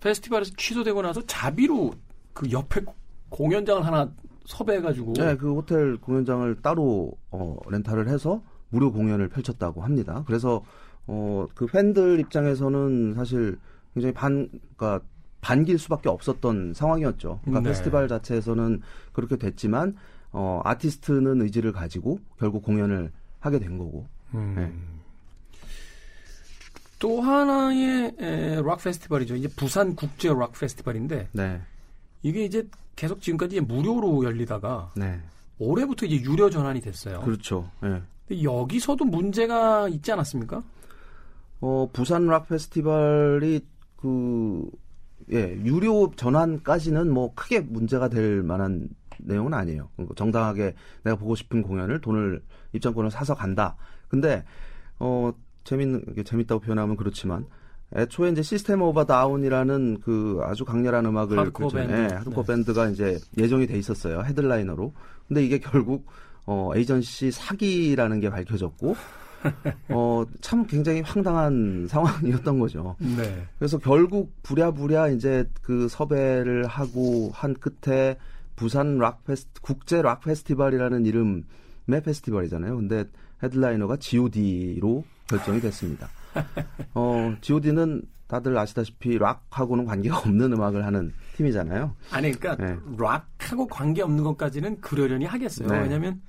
페스티벌에서 0.00 0.52
취소되고 0.56 1.02
나서 1.02 1.24
자비로 1.26 1.92
그 2.32 2.50
옆에 2.50 2.80
공연장을 3.28 3.84
하나 3.84 4.10
섭외해가지고 4.46 5.12
네, 5.14 5.36
그 5.36 5.54
호텔 5.54 5.96
공연장을 5.98 6.56
따로 6.62 7.12
어, 7.30 7.56
렌탈을 7.68 8.08
해서 8.08 8.42
무료 8.70 8.92
공연을 8.92 9.28
펼쳤다고 9.28 9.82
합니다. 9.82 10.24
그래서 10.26 10.64
어, 11.06 11.46
그 11.54 11.66
팬들 11.66 12.20
입장에서는 12.20 13.14
사실 13.14 13.58
굉장히 13.94 14.14
반, 14.14 14.48
그러니까 14.76 15.04
반길 15.40 15.78
수밖에 15.78 16.08
없었던 16.08 16.74
상황이었죠. 16.74 17.40
그러니까 17.42 17.60
네. 17.60 17.68
페스티벌 17.70 18.08
자체에서는 18.08 18.80
그렇게 19.12 19.36
됐지만 19.36 19.96
어, 20.32 20.60
아티스트는 20.64 21.42
의지를 21.42 21.72
가지고 21.72 22.18
결국 22.38 22.62
공연을 22.62 23.10
하게 23.40 23.58
된 23.58 23.78
거고. 23.78 24.06
음. 24.34 24.54
네. 24.56 24.72
또 26.98 27.20
하나의 27.20 28.14
에, 28.18 28.62
락 28.62 28.82
페스티벌이죠. 28.82 29.36
이제 29.36 29.48
부산 29.56 29.96
국제 29.96 30.28
락 30.28 30.52
페스티벌인데 30.52 31.28
네, 31.32 31.60
이게 32.22 32.44
이제 32.44 32.68
계속 32.94 33.22
지금까지 33.22 33.56
이제 33.56 33.64
무료로 33.64 34.24
열리다가 34.24 34.92
네, 34.96 35.18
올해부터 35.58 36.06
이제 36.06 36.22
유료 36.22 36.50
전환이 36.50 36.80
됐어요. 36.80 37.20
그렇죠. 37.22 37.70
예. 37.84 38.02
근데 38.28 38.42
여기서도 38.42 39.04
문제가 39.06 39.88
있지 39.88 40.12
않았습니까? 40.12 40.62
어, 41.62 41.88
부산 41.92 42.26
락 42.26 42.48
페스티벌이 42.48 43.64
그, 43.96 44.70
예, 45.32 45.52
유료 45.64 46.10
전환까지는 46.16 47.10
뭐 47.10 47.34
크게 47.34 47.60
문제가 47.60 48.08
될 48.08 48.42
만한 48.42 48.88
내용은 49.18 49.52
아니에요. 49.52 49.90
정당하게 50.16 50.74
내가 51.02 51.16
보고 51.16 51.34
싶은 51.34 51.62
공연을 51.62 52.00
돈을, 52.00 52.42
입장권을 52.72 53.10
사서 53.10 53.34
간다. 53.34 53.76
근데, 54.10 54.44
어, 54.98 55.32
재밌는, 55.64 56.04
재밌다고 56.26 56.60
표현하면 56.60 56.96
그렇지만, 56.96 57.46
애초에 57.96 58.30
이제 58.30 58.42
System 58.42 58.82
of 58.82 59.04
a 59.04 59.12
Down이라는 59.12 60.00
그 60.02 60.40
아주 60.42 60.64
강렬한 60.64 61.06
음악을 61.06 61.38
하드코어 61.38 61.68
그 61.68 61.74
밴드. 61.74 61.92
예, 61.92 62.14
하드코어 62.14 62.44
네. 62.44 62.52
밴드가 62.54 62.88
이제 62.88 63.18
예정이 63.36 63.66
돼 63.66 63.78
있었어요. 63.78 64.22
headliner로. 64.22 64.92
근데 65.26 65.44
이게 65.44 65.58
결국 65.58 66.06
어, 66.46 66.70
에이전시 66.74 67.32
사기라는 67.32 68.20
게 68.20 68.30
밝혀졌고 68.30 68.94
어, 69.90 70.24
참 70.40 70.66
굉장히 70.66 71.00
황당한 71.00 71.86
상황이었던 71.88 72.58
거죠. 72.60 72.96
네. 72.98 73.46
그래서 73.58 73.78
결국 73.78 74.32
부랴부랴 74.42 75.08
이제 75.08 75.48
그 75.62 75.88
섭외를 75.88 76.66
하고 76.66 77.30
한 77.32 77.54
끝에 77.54 78.16
부산 78.54 78.98
락 78.98 79.24
페스트 79.24 79.60
국제 79.62 80.00
락 80.02 80.20
페스티벌이라는 80.20 81.06
이름의 81.06 82.02
페스티벌이잖아요. 82.04 82.76
근데 82.76 83.04
headliner가 83.42 83.96
G.O.D로 83.96 85.04
결정이 85.28 85.60
됐습니다. 85.60 86.08
어, 86.94 87.34
G.O.D는 87.40 88.02
다들 88.30 88.56
아시다시피 88.56 89.18
락하고는 89.18 89.84
관계가 89.84 90.18
없는 90.18 90.52
음악을 90.52 90.86
하는 90.86 91.12
팀이잖아요. 91.36 91.96
아니 92.12 92.30
그러니까 92.30 92.64
네. 92.64 92.76
락하고 92.96 93.66
관계 93.66 94.02
없는 94.02 94.22
것까지는 94.22 94.80
그러려니 94.80 95.24
하겠어요. 95.24 95.68
네. 95.68 95.80
왜냐하면 95.80 96.22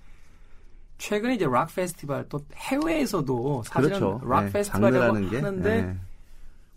최근에 0.97 1.35
이제 1.35 1.45
락 1.45 1.73
페스티벌 1.73 2.27
또 2.27 2.39
해외에서도 2.55 3.63
사실은 3.65 3.99
그렇죠. 3.99 4.21
락 4.27 4.45
네, 4.45 4.51
페스티벌이라고. 4.51 5.15
하는데 5.15 5.81
네. 5.81 5.97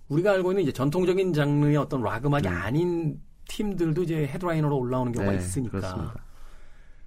우리가 0.09 0.33
알고 0.33 0.53
있는 0.53 0.65
이제 0.65 0.73
전통적인 0.73 1.33
장르의 1.33 1.77
어떤 1.79 2.03
락 2.03 2.27
음악이 2.27 2.47
네. 2.47 2.55
아닌 2.55 3.21
팀들도 3.49 4.03
이제 4.03 4.27
headliner로 4.27 4.77
올라오는 4.77 5.13
경우가 5.13 5.33
네, 5.33 5.39
있으니까. 5.39 5.79
그렇습니다. 5.79 6.15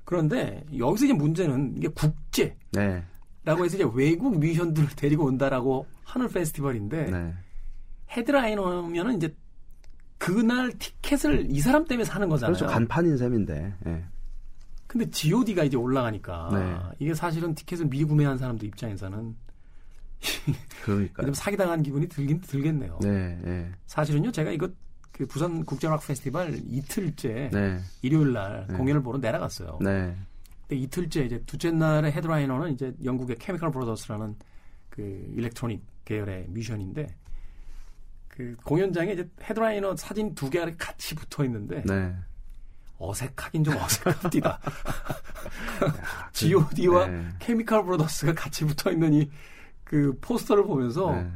그런데 0.03 0.63
여기서 0.75 1.05
이제 1.05 1.13
문제는 1.13 1.75
이게 1.77 1.88
국제. 1.89 2.55
네. 2.72 3.03
라고 3.48 3.63
해서 3.63 3.77
이제 3.77 3.89
외국 3.94 4.38
뮤지션들을 4.39 4.89
데리고 4.98 5.24
온다라고 5.24 5.88
하는 6.04 6.27
페스티벌인데 6.27 7.06
네. 7.10 7.34
헤드라이너면은 8.12 9.16
이제 9.16 9.34
그날 10.18 10.74
티켓을 10.77 11.48
이 11.50 11.62
사람 11.62 11.86
때문에 11.86 12.04
사는 12.04 12.27
거잖아요. 12.27 12.58
그렇죠. 12.58 12.70
간판인 12.72 13.16
셈인데. 13.16 13.74
예. 13.86 14.04
근데 14.86 15.10
G.O.D가 15.10 15.63
이제 15.63 15.77
올라가니까 15.77 16.50
네. 16.51 16.96
이게 17.00 17.13
사실은 17.13 17.56
티켓을 17.56 17.86
미구매한 17.86 18.38
사람들 18.38 18.68
입장에서는 18.68 19.36
그러니까. 20.84 21.24
좀 21.24 21.34
사기당한 21.34 21.84
기분이 21.84 22.10
들긴 22.10 22.42
들겠네요. 22.42 23.00
네, 23.01 23.38
네. 23.44 23.72
사실은요, 23.86 24.32
제가 24.34 24.51
이거 24.51 24.68
그 25.13 25.25
부산 25.25 25.63
국제락 25.63 26.06
페스티벌 26.06 26.60
이틀째 26.68 27.50
네. 27.54 27.80
일요일 28.01 28.34
날 28.34 28.66
네. 28.70 28.75
공연을 28.75 29.01
보러 29.01 29.18
내려갔어요. 29.20 29.80
네. 30.68 30.76
근데 30.76 30.84
이틀째 30.84 31.26
이제 31.26 31.44
둘째 31.46 31.72
날에 31.72 32.12
헤드라이너는 32.12 32.74
이제 32.74 32.94
영국의 33.04 33.38
케미컬 33.38 33.72
브로더스라는 33.72 34.36
그 34.90 35.02
electronic 35.36 35.82
계열의 36.06 36.48
뮤지션인데 36.50 37.08
그 38.28 38.56
공연장에 38.64 39.14
이제 39.14 39.30
헤드라이너 39.44 39.96
사진 39.96 40.36
두 40.36 40.50
개가 40.50 40.72
같이 40.78 41.16
붙어 41.16 41.44
있는데 41.46 41.84
네. 41.86 42.16
어색하긴 43.00 43.64
좀 43.64 43.76
어색합니다. 43.78 44.60
G.O.D와 46.34 47.08
네. 47.08 47.28
케미컬 47.40 47.86
브라더스가 47.86 48.34
같이 48.34 48.66
붙어 48.66 48.92
있는 48.92 49.14
이 49.14 49.30
그 49.88 50.18
포스터를 50.20 50.64
보면서 50.66 51.12
네. 51.14 51.32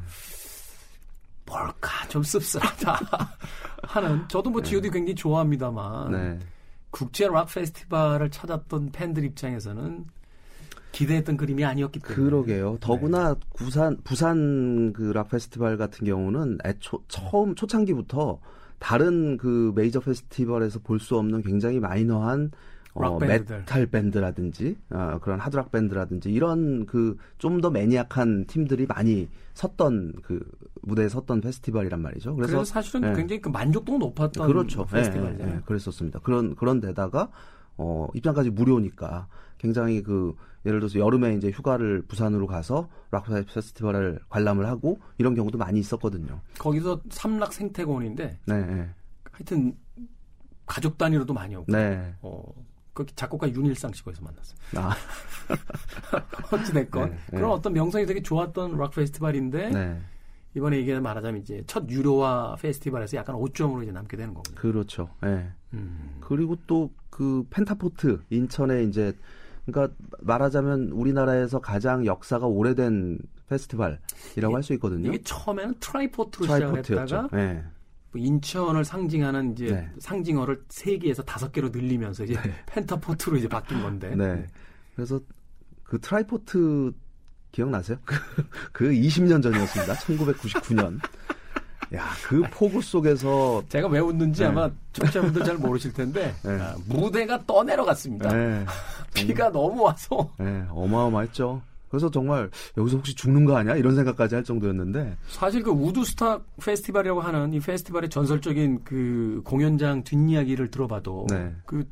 뭘까 1.46 2.08
좀 2.10 2.22
씁쓸하다 2.22 3.00
하는 3.84 4.28
저도 4.28 4.50
뭐 4.50 4.62
G.O.D 4.62 4.90
굉장히 4.90 5.16
좋아합니다만 5.16 6.12
네. 6.12 6.40
국제 6.92 7.28
락 7.28 7.48
페스티벌을 7.54 8.30
찾았던 8.32 8.92
팬들 8.92 9.24
입장에서는 9.26 10.06
기대했던 10.92 11.38
그림이 11.38 11.64
아니었기 11.64 12.00
때문에 12.00 12.16
그러게요. 12.16 12.78
더구나 12.82 13.36
부산 13.56 13.98
부산 14.04 14.92
그 14.94 15.14
락 15.14 15.30
페스티벌 15.30 15.78
같은 15.78 16.06
경우는 16.06 16.58
애초 16.66 17.02
처음 17.08 17.56
초창기부터 17.56 18.40
다른 18.80 19.38
그 19.38 19.72
메이저 19.76 20.00
페스티벌에서 20.02 20.80
볼 20.80 21.00
수 21.00 21.18
없는 21.18 21.44
굉장히 21.44 21.80
마이너한 21.80 22.52
어. 22.94 23.18
메탈 23.20 23.88
밴드라든지 23.88 24.78
어, 24.90 25.20
그런 25.22 25.40
하드락 25.40 25.72
밴드라든지 25.72 26.30
이런 26.32 26.86
그 26.86 27.16
좀 27.38 27.62
더 27.62 27.70
maniac한 27.70 28.46
팀들이 28.48 28.86
많이 28.86 29.30
섰던 29.54 30.14
그 30.24 30.40
무대에 30.82 31.10
섰던 31.10 31.42
페스티벌이란 31.42 32.02
말이죠. 32.02 32.36
그래서, 32.36 32.54
그래서 32.54 32.66
사실은 32.66 33.02
네. 33.02 33.14
굉장히 33.16 33.42
그 33.42 33.50
만족도가 33.50 33.98
높았던 34.00 34.48
그렇죠. 34.48 34.86
예, 34.92 34.96
페스티벌이잖아요. 34.98 35.54
예, 35.54 35.58
예, 35.58 35.62
그랬었습니다. 35.66 36.20
그런 36.20 36.56
그런 36.56 36.80
데다가 36.80 37.30
어 37.78 38.08
입장까지 38.14 38.50
무료니까 38.50 39.28
굉장히 39.58 40.02
그 40.02 40.36
예를 40.66 40.80
들어서 40.80 41.00
여름에 41.00 41.36
이제 41.36 41.50
휴가를 41.50 42.04
부산으로 42.08 42.48
가서 42.48 42.90
락 43.12 43.26
페스티벌을 43.26 44.20
관람을 44.30 44.68
하고 44.68 45.00
이런 45.18 45.36
경우도 45.36 45.58
많이 45.58 45.80
있었거든요. 45.80 46.40
거기서 46.60 47.02
삼락 47.10 47.54
생태공원인데 47.54 48.40
네, 48.46 48.66
네, 48.66 48.90
하여튼 49.32 49.76
가족 50.66 50.98
단위로도 50.98 51.34
많이 51.34 51.56
오고 51.56 51.72
네. 51.72 52.16
어, 52.22 52.44
거기 52.94 53.14
작곡가 53.16 53.50
윤일상 53.50 53.94
씨 53.94 54.04
거기서 54.04 54.24
만났어요. 54.24 54.58
아, 54.78 54.96
어찌됐건 56.52 57.10
네, 57.10 57.18
네. 57.32 57.38
그런 57.38 57.52
어떤 57.52 57.74
명성이 57.74 58.06
되게 58.06 58.22
좋았던 58.22 58.78
락 58.78 58.92
페스티벌인데 58.92 59.70
네, 59.70 60.02
이번에 60.56 60.80
이게 60.80 61.00
말하자면 61.00 61.42
이제 61.42 61.64
첫 61.68 61.90
유료화 61.90 62.56
페스티벌에서 62.60 63.18
약간 63.18 63.36
오점으로 63.36 63.84
이제 63.84 63.92
남게 63.92 64.18
되는 64.18 64.34
거군요. 64.34 64.56
그렇죠. 64.56 65.10
예. 65.24 65.52
음. 65.74 66.18
그리고 66.22 66.58
또 66.68 66.90
그 67.12 67.46
Pentaport 67.52 68.22
인천에 68.32 68.84
이제 68.86 69.14
그러니까 69.66 69.94
말하자면 70.22 70.90
우리나라에서 70.92 71.60
가장 71.60 72.04
역사가 72.04 72.48
오래된 72.48 73.20
페스티벌이라고 73.48 74.56
할 74.56 74.64
수 74.64 74.74
있거든요. 74.74 75.10
이게 75.10 75.22
처음에는 75.24 75.76
Triport로 75.80 76.48
Triport였죠. 76.48 77.16
했다가 77.18 77.38
예. 77.40 77.64
뭐 78.12 78.22
인천을 78.22 78.84
상징하는 78.84 79.54
이제 79.54 79.66
네. 79.66 79.90
상징어를 80.00 80.64
세 80.70 80.98
개에서 80.98 81.24
다섯 81.24 81.52
개로 81.52 81.70
늘리면서 81.70 82.26
이제 82.26 82.38
Pentaport로 82.68 83.38
이제 83.38 83.48
바뀐 83.48 83.82
건데. 83.82 84.14
네. 84.16 84.46
그래서 84.96 85.20
그 85.84 86.00
Triport 86.00 86.92
기억나세요? 87.52 87.98
그, 88.06 88.16
그 88.72 88.90
20년 88.90 89.42
전이었습니다. 89.42 89.94
1999년. 89.94 91.00
야, 91.94 92.06
그 92.24 92.42
폭우 92.52 92.82
속에서 92.82 93.64
제가 93.68 93.90
왜 93.90 94.00
웃는지 94.00 94.44
네. 94.44 94.48
아마 94.48 94.70
청취자분들 94.94 95.44
잘 95.44 95.58
모르실 95.58 95.92
텐데 95.92 96.34
네. 96.42 96.52
아, 96.52 96.76
무대가 96.86 97.46
떠내려갔습니다. 97.46 98.32
네, 98.34 98.66
비가 99.14 99.52
너무 99.52 99.84
와서 99.84 100.32
네, 100.38 100.64
어마어마했죠. 100.70 101.62
그래서 101.92 102.10
정말 102.10 102.50
여기서 102.78 102.98
혹시 102.98 103.14
죽는 103.14 103.44
거 103.44 103.58
아니야? 103.58 103.76
이런 103.76 103.96
생각까지 103.96 104.36
할 104.36 104.44
정도였는데. 104.46 105.18
사실 105.28 105.62
그 105.62 105.72
우드스탁 105.72 106.46
페스티벌이라고 106.64 107.20
하는 107.20 107.54
이 107.54 107.60
페스티벌의 107.60 108.10
전설적인 108.10 108.86
그 108.86 109.42
공연장 109.44 110.04
뒷이야기를 110.06 110.72
들어봐도 110.72 111.28
네. 111.30 111.54
그 111.66 111.86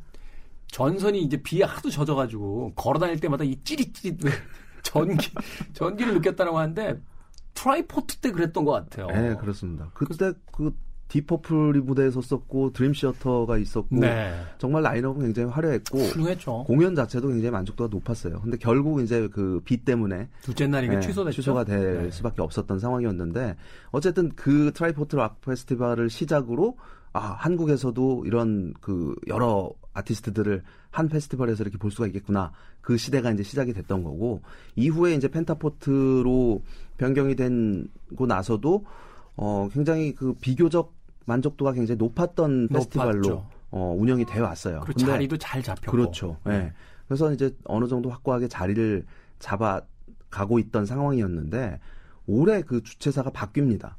전선이 0.67 1.21
이제 1.21 1.35
비에 1.41 1.65
하도 1.65 1.89
젖어가지고 1.89 2.73
걸어다닐 2.75 3.19
때마다 3.19 3.43
이 3.43 3.57
찌릿찌릿 3.63 4.19
전기 4.83 5.31
전기를 5.73 6.13
느꼈다라고 6.13 6.57
하는데 6.57 7.01
Triport 7.53 8.17
때 8.17 8.31
그랬던 8.31 8.63
것 8.63 8.71
같아요. 8.71 9.07
네, 9.07 9.35
그렇습니다. 9.35 9.91
그때 9.93 10.31
그 10.53 10.73
Deep 11.09 11.35
Purple이 11.35 11.81
무대에 11.81 12.09
섰었고 12.11 12.71
Dream 12.71 12.93
Theater가 12.93 13.57
있었고 13.57 13.95
네. 13.97 14.33
정말 14.59 14.83
라인업은 14.83 15.21
굉장히 15.23 15.49
화려했고 15.49 15.97
훌륭했죠. 15.97 16.63
공연 16.65 16.95
자체도 16.95 17.27
굉장히 17.27 17.51
만족도가 17.51 17.89
높았어요. 17.91 18.39
근데 18.41 18.57
결국 18.57 19.01
이제 19.01 19.27
그 19.27 19.59
비 19.65 19.77
때문에 19.83 20.29
둘째 20.43 20.67
날 20.67 20.83
이 20.85 20.87
게 20.87 20.95
네, 20.95 21.01
취소됐죠. 21.01 21.35
취소가 21.35 21.63
될 21.65 22.03
네. 22.03 22.11
수밖에 22.11 22.41
없었던 22.41 22.79
상황이었는데 22.79 23.57
어쨌든 23.91 24.29
그 24.35 24.71
Triport 24.73 25.15
락 25.15 25.41
페스티벌을 25.41 26.09
시작으로 26.09 26.77
아 27.11 27.19
한국에서도 27.39 28.23
이런 28.27 28.73
그 28.79 29.15
여러 29.27 29.71
아티스트들을 29.93 30.61
한 30.91 31.09
페스티벌에서 31.09 31.63
이렇게 31.63 31.77
볼 31.79 31.89
수가 31.91 32.05
있겠구나 32.07 32.51
그 32.81 32.97
시대가 32.97 33.31
이제 33.31 33.41
시작이 33.41 33.73
됐던 33.73 34.03
거고 34.03 34.41
이후에 34.75 35.15
이제 35.15 35.27
펜타포트로 35.27 36.61
변경이 36.97 37.35
되고 37.35 38.25
나서도 38.27 38.85
어 39.37 39.69
굉장히 39.73 40.13
그 40.13 40.33
비교적 40.33 40.93
만족도가 41.29 41.73
굉장히 41.73 41.97
높았던 41.97 42.69
페스티벌로. 42.69 43.45
어 43.71 43.95
운영이 43.95 44.25
돼 44.25 44.39
왔어요. 44.39 44.81
그리고 44.83 44.97
근데 44.97 45.11
자리도 45.11 45.37
잘 45.37 45.61
잡혔고. 45.61 45.91
그렇죠. 45.91 46.37
예. 46.47 46.73
그래서 47.07 47.31
이제 47.31 47.55
어느 47.65 47.87
정도 47.87 48.09
확고하게 48.09 48.47
자리를 48.47 49.05
잡아 49.37 49.81
가고 50.31 50.57
있던 50.57 50.87
상황이었는데 50.87 51.79
올해 52.25 52.61
그 52.63 52.81
주최사가 52.81 53.29
바뀝니다. 53.29 53.93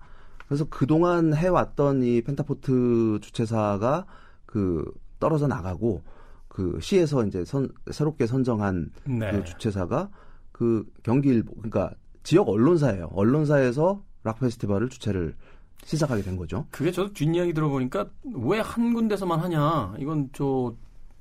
그래서 0.49 0.65
그동안 0.69 1.33
해왔던 1.35 2.03
이 2.03 2.23
펜타포트 2.23 3.21
주최사가 3.23 4.07
그 4.47 4.93
떨어져 5.21 5.47
나가고 5.47 6.03
그 6.49 6.79
시에서 6.81 7.25
이제 7.25 7.45
선, 7.45 7.69
새롭게 7.93 8.27
선정한 8.27 8.91
네. 9.05 9.31
그 9.31 9.45
주최사가 9.45 10.11
그 10.51 10.85
경기일보 11.05 11.55
그러니까 11.55 11.95
지역 12.25 12.49
언론사예요. 12.49 13.11
언론사에서 13.13 14.03
락 14.25 14.41
페스티벌을 14.41 14.89
주최를 14.89 15.37
시작하게 15.85 16.23
된 16.23 16.37
거죠. 16.37 16.67
그게 16.71 16.91
저도 16.93 17.13
뒷이야기 17.13 17.53
들어보니까 17.53 18.07
왜 18.35 18.61
한 18.61 18.93
군데서만 18.95 19.41
하냐. 19.41 19.95
이건 19.99 20.29
저, 20.33 20.75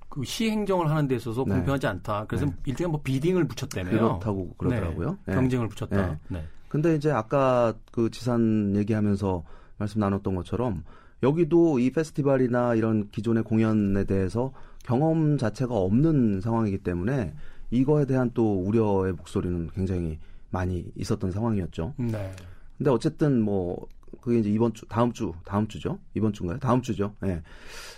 그 0.10 0.24
시행정을 0.24 0.90
하는 0.90 1.08
데 1.08 1.16
있어서 1.16 1.44
네. 1.48 1.56
공평하지 1.56 1.88
않다. 1.88 2.26
그래서 2.28 2.46
네. 2.46 2.54
일종의 2.66 2.92
뭐 2.92 3.02
비딩을 3.02 3.48
붙였다며요. 3.48 3.98
그렇다고 3.98 4.54
그러더라고요. 4.58 5.18
네. 5.26 5.34
예. 5.34 5.36
경쟁을 5.36 5.68
붙였다. 5.70 6.08
네. 6.08 6.18
네. 6.28 6.44
근데 6.68 6.96
이제 6.96 7.12
아까 7.12 7.74
그 7.92 8.10
지산 8.12 8.76
얘기하면서 8.76 9.44
말씀 9.78 10.00
나눴던 10.00 10.36
것처럼 10.36 10.84
여기도 11.24 11.80
이 11.80 11.92
페스티벌이나 11.92 12.76
이런 12.76 13.10
기존의 13.10 13.44
공연에 13.44 14.04
대해서 14.04 14.52
경험 14.84 15.38
자체가 15.38 15.76
없는 15.76 16.42
상황이기 16.42 16.80
때문에 16.80 17.34
이거에 17.72 18.06
대한 18.06 18.32
또 18.34 18.62
우려의 18.62 19.14
목소리는 19.14 19.70
굉장히 19.76 20.20
많이 20.52 20.86
있었던 20.96 21.32
상황이었죠. 21.32 21.94
네. 21.98 22.32
근데 22.78 22.90
어쨌든 22.92 23.42
뭐 23.42 23.88
그게 24.22 24.40
이제 24.40 24.50
이번 24.50 24.74
주 24.74 24.86
다음 24.88 25.12
주 25.14 25.34
다음 25.46 25.68
주죠. 25.68 26.00
이번 26.14 26.34
주인가요? 26.34 26.60
다음 26.60 26.82
주죠. 26.82 27.16
예. 27.26 27.42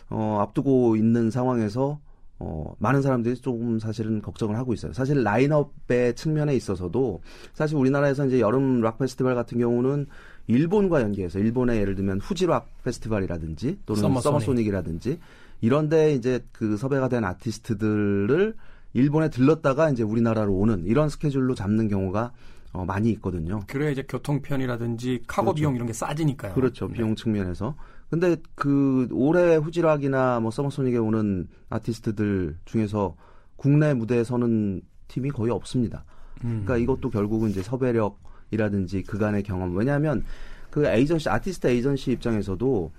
어, 0.10 0.40
앞두고 0.42 0.96
있는 0.96 1.32
상황에서 1.32 2.00
어, 2.40 2.76
많은 2.80 3.04
사람들이 3.04 3.36
조금 3.36 3.78
사실은 3.78 4.22
걱정을 4.22 4.58
하고 4.58 4.74
있어요. 4.74 4.94
사실 4.94 5.24
라인업의 5.24 6.16
측면에 6.16 6.56
있어서도 6.56 7.22
사실 7.54 7.78
우리나라에서 7.78 8.26
이제 8.26 8.40
여름 8.40 8.82
락 8.82 8.98
페스티벌 8.98 9.36
같은 9.36 9.60
경우는 9.60 10.08
일본과 10.48 11.02
연계해서 11.02 11.38
일본의 11.38 11.80
예를 11.80 11.94
들면 11.96 12.20
Fuji 12.20 12.48
Rock 12.48 12.68
페스티벌이라든지 12.84 13.80
또는 13.86 14.02
Summer 14.02 14.13
Sonic. 14.13 14.24
Summer 14.24 14.53
Sonic이라든지 14.53 15.20
이런데 15.62 16.14
이제 16.14 16.44
그 16.52 16.78
섭외가 16.78 17.08
된 17.10 17.24
아티스트들을 17.24 18.56
일본에 18.94 19.30
들렀다가 19.30 19.92
이제 19.92 20.02
우리나라로 20.04 20.54
오는 20.54 20.84
이런 20.86 21.10
스케줄로 21.10 21.54
잡는 21.54 21.88
경우가 21.88 22.32
어, 22.74 22.86
많이 22.86 23.10
있거든요. 23.12 23.62
그래야 23.68 23.90
이제 23.90 24.04
교통편이라든지 24.08 25.24
카고 25.28 25.48
그렇죠. 25.48 25.56
비용 25.56 25.76
이런 25.76 25.88
게 25.88 25.94
싸지니까요. 25.94 26.54
그렇죠. 26.54 26.88
네. 26.88 26.94
비용 26.94 27.16
측면에서. 27.16 27.76
근데 28.10 28.36
그 28.56 29.08
올해 29.12 29.56
Fuji 29.56 29.86
Rock이나 29.86 30.40
뭐 30.40 30.52
Summer 30.52 30.75
Sonic에 30.75 30.98
오는 30.98 31.48
아티스트들 31.70 32.58
중에서 32.66 33.16
국내 33.56 33.94
무대에 33.94 34.24
서는 34.24 34.82
팀이 35.08 35.32
거의 35.32 35.52
없습니다. 35.52 36.04
음. 36.44 36.64
그러니까 36.66 36.78
이것도 36.78 37.10
결국은 37.10 37.50
이제 37.50 37.62
섭외력이라든지 37.62 39.04
그간의 39.04 39.44
경험. 39.44 39.76
왜냐하면 39.76 40.24
그 40.70 40.86
에이전시 40.86 41.30
아티스트 41.30 41.68
에이전시 41.68 42.12
입장에서도 42.12 42.92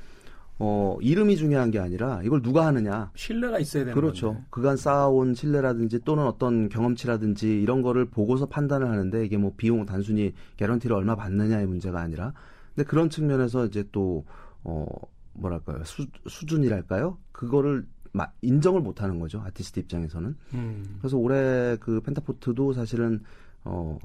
어 0.58 0.96
이름이 1.00 1.36
중요한 1.36 1.70
게 1.70 1.78
아니라 1.78 2.20
이걸 2.22 2.42
누가 2.42 2.66
하느냐. 2.66 3.10
신뢰가 3.14 3.58
있어야 3.58 3.84
되는 3.84 3.94
그렇죠. 3.94 4.28
건데. 4.34 4.44
그간 4.50 4.76
쌓아온 4.76 5.34
신뢰라든지 5.34 6.00
또는 6.04 6.24
어떤 6.26 6.68
경험치라든지 6.68 7.60
이런 7.60 7.82
거를 7.82 8.04
보고서 8.04 8.46
판단을 8.46 8.88
하는데 8.88 9.24
이게 9.24 9.36
뭐 9.36 9.54
비용 9.56 9.86
단순히 9.86 10.32
개런티를 10.56 10.94
얼마 10.94 11.16
받느냐의 11.16 11.66
문제가 11.66 12.00
아니라 12.00 12.32
근데 12.74 12.86
그런 12.88 13.10
측면에서 13.10 13.66
이제 13.66 13.84
또 13.92 14.24
어 14.64 14.86
뭐랄까요 15.34 15.84
수, 15.84 16.06
수준이랄까요 16.26 17.18
그거를 17.32 17.86
마, 18.12 18.26
인정을 18.42 18.80
못 18.80 19.02
하는 19.02 19.18
거죠 19.18 19.40
아티스트 19.40 19.80
입장에서는 19.80 20.36
음. 20.54 20.96
그래서 21.00 21.16
올해 21.16 21.76
그 21.80 22.00
펜타포트도 22.02 22.72
사실은 22.74 23.22
어 23.64 23.98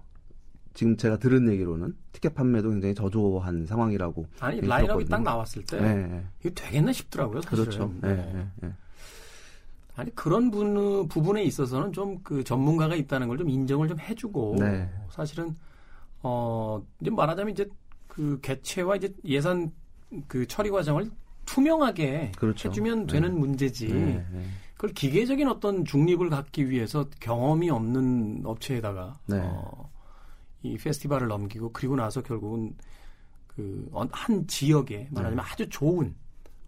지금 0.77 0.95
제가 0.95 1.17
들은 1.17 1.49
얘기로는 1.51 1.95
티켓 2.11 2.35
판매도 2.35 2.69
굉장히 2.69 2.93
저조한 2.93 3.65
상황이라고 3.65 4.27
아니 4.39 4.61
라인업이 4.61 5.05
들었거든요. 5.05 5.09
딱 5.09 5.23
나왔을 5.23 5.63
때 5.65 5.81
네, 5.81 6.23
이거 6.39 6.51
되겠나 6.53 6.93
싶더라고요. 6.93 7.41
사실은. 7.41 7.63
그렇죠. 7.63 7.91
네. 7.99 8.15
네, 8.15 8.31
네, 8.33 8.47
네. 8.61 8.69
아니 9.95 10.13
그런 10.13 10.51
분, 10.51 11.07
부분에 11.07 11.41
있어서는 11.43 11.93
좀 11.93 12.19
그 12.23 12.43
전문가가 12.43 12.95
있다는 12.95 13.27
걸 13.27 13.39
좀 13.39 13.49
인정을 13.49 13.87
좀 13.87 13.99
해주고 13.99 14.57
네. 14.59 14.87
사실은 15.09 15.55
어 16.21 16.85
이제 17.01 17.09
말하자면 17.09 17.53
이제 17.53 17.67
그 18.07 18.37
개최와 18.43 18.97
이제 18.97 19.11
예산 19.25 19.71
그 20.27 20.45
처리 20.45 20.69
과정을 20.69 21.09
투명하게 21.47 22.33
그렇죠. 22.37 22.69
해주면 22.69 23.07
네. 23.07 23.13
되는 23.13 23.39
문제지. 23.39 24.21
그걸 24.75 24.91
기계적인 24.93 25.47
어떤 25.47 25.85
중립을 25.85 26.29
갖기 26.29 26.69
위해서 26.69 27.09
경험이 27.19 27.71
없는 27.71 28.43
업체에다가 28.45 29.17
네. 29.25 29.39
어, 29.41 29.89
이 30.73 30.77
페스티벌을 30.77 31.27
넘기고 31.27 31.71
그리고 31.73 31.95
나서 31.95 32.21
결국은 32.21 32.75
그 33.47 33.89
한 34.11 34.45
지역에 34.47 35.07
말하자면 35.11 35.43
네. 35.43 35.51
아주 35.51 35.67
좋은 35.69 36.13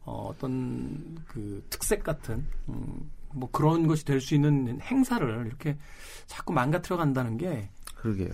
어, 0.06 0.30
어떤 0.34 1.18
그 1.28 1.64
특색 1.70 2.04
같은 2.04 2.44
음, 2.68 3.12
뭐 3.34 3.48
그런 3.52 3.86
것이 3.88 4.04
될 4.06 4.20
수 4.20 4.34
있는 4.34 4.80
행사를 4.82 5.46
이렇게 5.46 5.78
자꾸 6.26 6.52
망가뜨려 6.54 6.98
간다는 6.98 7.38
게 7.38 7.70
그러게요. 7.96 8.32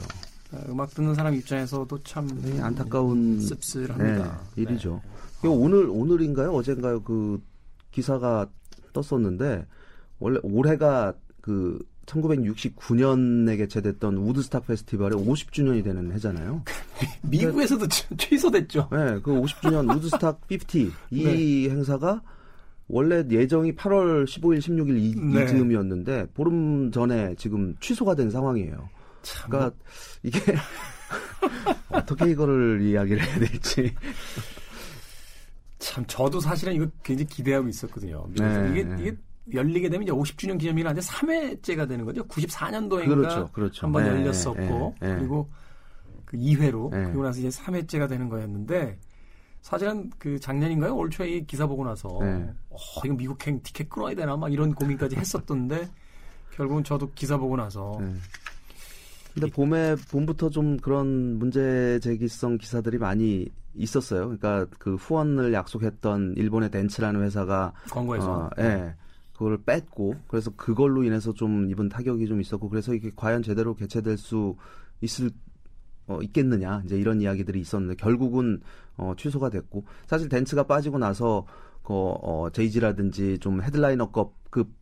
어, 0.53 0.61
음악 0.69 0.91
듣는 0.91 1.15
사람 1.15 1.33
입장에서도 1.35 2.03
참 2.03 2.27
네, 2.41 2.61
안타까운 2.61 3.41
씁쓸합니다. 3.41 4.41
네, 4.55 4.61
일이죠. 4.61 5.01
이거 5.39 5.49
오늘 5.49 5.89
오늘인가요? 5.89 6.51
어젠가요? 6.53 7.03
그 7.03 7.43
기사가 7.91 8.47
떴었는데 8.93 9.65
원래 10.19 10.39
올해가 10.43 11.13
그 11.41 11.77
1969년에 12.05 13.57
개최됐던 13.57 14.17
우드스탁 14.17 14.67
페스티벌의 14.67 15.17
50주년이 15.19 15.83
되는 15.83 16.11
해잖아요. 16.13 16.63
미국에서도 17.23 17.87
취- 17.87 18.05
취소됐죠. 18.17 18.89
네, 18.91 19.19
그 19.23 19.31
50주년 19.31 19.95
우드스탁 19.95 20.41
50이 20.47 21.69
행사가 21.69 22.21
원래 22.87 23.23
예정이 23.29 23.73
8월 23.75 24.25
15일, 24.25 24.59
16일 24.59 24.97
이, 24.97 25.15
네. 25.15 25.47
즈음이었는데 25.47 26.27
보름 26.35 26.91
전에 26.91 27.33
지금 27.35 27.75
취소가 27.79 28.13
된 28.15 28.29
상황이에요. 28.29 28.89
참 29.23 29.49
그러니까 29.49 29.75
이게 30.21 30.39
어떻게 31.89 32.29
이거를 32.29 32.81
이야기를 32.83 33.23
해야 33.25 33.39
될지. 33.39 33.91
참 35.79 36.03
저도 36.07 36.39
사실은 36.39 36.73
이거 36.75 36.87
굉장히 37.03 37.27
기대하고 37.27 37.67
있었거든요. 37.67 38.27
네, 38.37 38.69
이게 38.71 38.83
네. 38.83 38.95
이게 38.99 39.17
열리게 39.53 39.89
되면 39.89 40.03
이제 40.03 40.11
50주년 40.11 40.59
기념일인데 40.59 41.01
3회째가 41.01 41.87
되는 41.87 42.05
거죠. 42.05 42.25
94년도인가 42.27 43.07
그렇죠, 43.07 43.49
그렇죠. 43.51 43.85
한번 43.85 44.03
네, 44.03 44.09
열렸었고 44.09 44.95
네, 44.99 45.07
네. 45.07 45.15
그리고 45.17 45.49
그 46.25 46.37
2회로 46.37 46.89
네. 46.89 47.03
그리고 47.05 47.23
나서 47.23 47.39
이제 47.39 47.49
3회째가 47.49 48.09
되는 48.09 48.29
거였는데 48.29 48.97
사실은 49.61 50.09
그 50.17 50.39
작년인가요? 50.39 50.95
올 50.95 51.09
초에 51.09 51.29
이 51.29 51.45
기사 51.45 51.65
보고 51.67 51.83
나서 51.83 52.07
네. 52.21 52.49
어, 52.69 52.77
이거 53.03 53.13
미국행 53.13 53.61
티켓 53.61 53.89
끊어야 53.89 54.15
되나 54.15 54.35
막 54.35 54.51
이런 54.51 54.73
고민까지 54.73 55.15
했었던데 55.15 55.89
결국은 56.51 56.83
저도 56.83 57.11
기사 57.13 57.37
보고 57.37 57.55
나서 57.55 57.97
네. 57.99 58.13
근데 59.33 59.51
봄에 59.51 59.95
봄부터 60.09 60.49
좀 60.49 60.77
그런 60.77 61.37
문제 61.37 61.99
제기성 62.01 62.57
기사들이 62.57 62.97
많이 62.97 63.49
있었어요. 63.75 64.21
그러니까 64.21 64.65
그 64.79 64.95
후원을 64.95 65.51
약속했던 65.53 66.35
일본의 66.37 66.71
덴츠라는 66.71 67.21
회사가 67.21 67.73
광고에서 67.91 68.45
어, 68.45 68.49
예. 68.59 68.95
그걸 69.37 69.57
뺐고 69.57 70.15
그래서 70.27 70.51
그걸로 70.55 71.03
인해서 71.03 71.33
좀 71.33 71.69
입은 71.69 71.89
타격이 71.89 72.27
좀 72.27 72.39
있었고 72.39 72.69
그래서 72.69 72.93
이게 72.93 73.11
과연 73.15 73.43
제대로 73.43 73.75
개최될 73.75 74.17
수 74.17 74.55
있을 75.01 75.29
어, 76.07 76.19
있겠느냐 76.21 76.83
이제 76.85 76.97
이런 76.97 77.21
이야기들이 77.21 77.59
있었는데 77.59 77.95
결국은 77.95 78.61
어, 78.95 79.13
취소가 79.17 79.49
됐고 79.49 79.83
사실 80.07 80.29
댄츠가 80.29 80.63
빠지고 80.63 80.99
나서 80.99 81.45
그 81.83 81.93
어, 81.93 82.49
Jay-Z라든지 82.51 83.39
좀 83.39 83.61
headliner급 83.61 84.33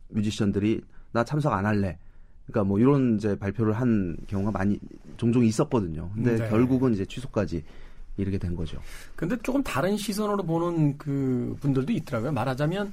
뮤지션들이 0.08 0.82
나 1.12 1.24
참석 1.24 1.52
안 1.52 1.66
할래. 1.66 1.98
그러니까 2.46 2.64
뭐 2.68 2.78
이런 2.78 3.16
이제 3.16 3.36
발표를 3.36 3.72
한 3.72 4.16
경우가 4.28 4.50
많이 4.50 4.78
종종 5.16 5.44
있었거든요. 5.44 6.10
근데 6.14 6.36
네. 6.36 6.48
결국은 6.48 6.92
이제 6.92 7.04
취소까지 7.04 7.64
이르게 8.16 8.38
된 8.38 8.54
거죠. 8.54 8.80
근데 9.16 9.36
조금 9.42 9.62
다른 9.62 9.96
시선으로 9.96 10.42
보는 10.44 10.98
그 10.98 11.56
분들도 11.60 11.92
있더라고요. 11.92 12.32
말하자면 12.32 12.92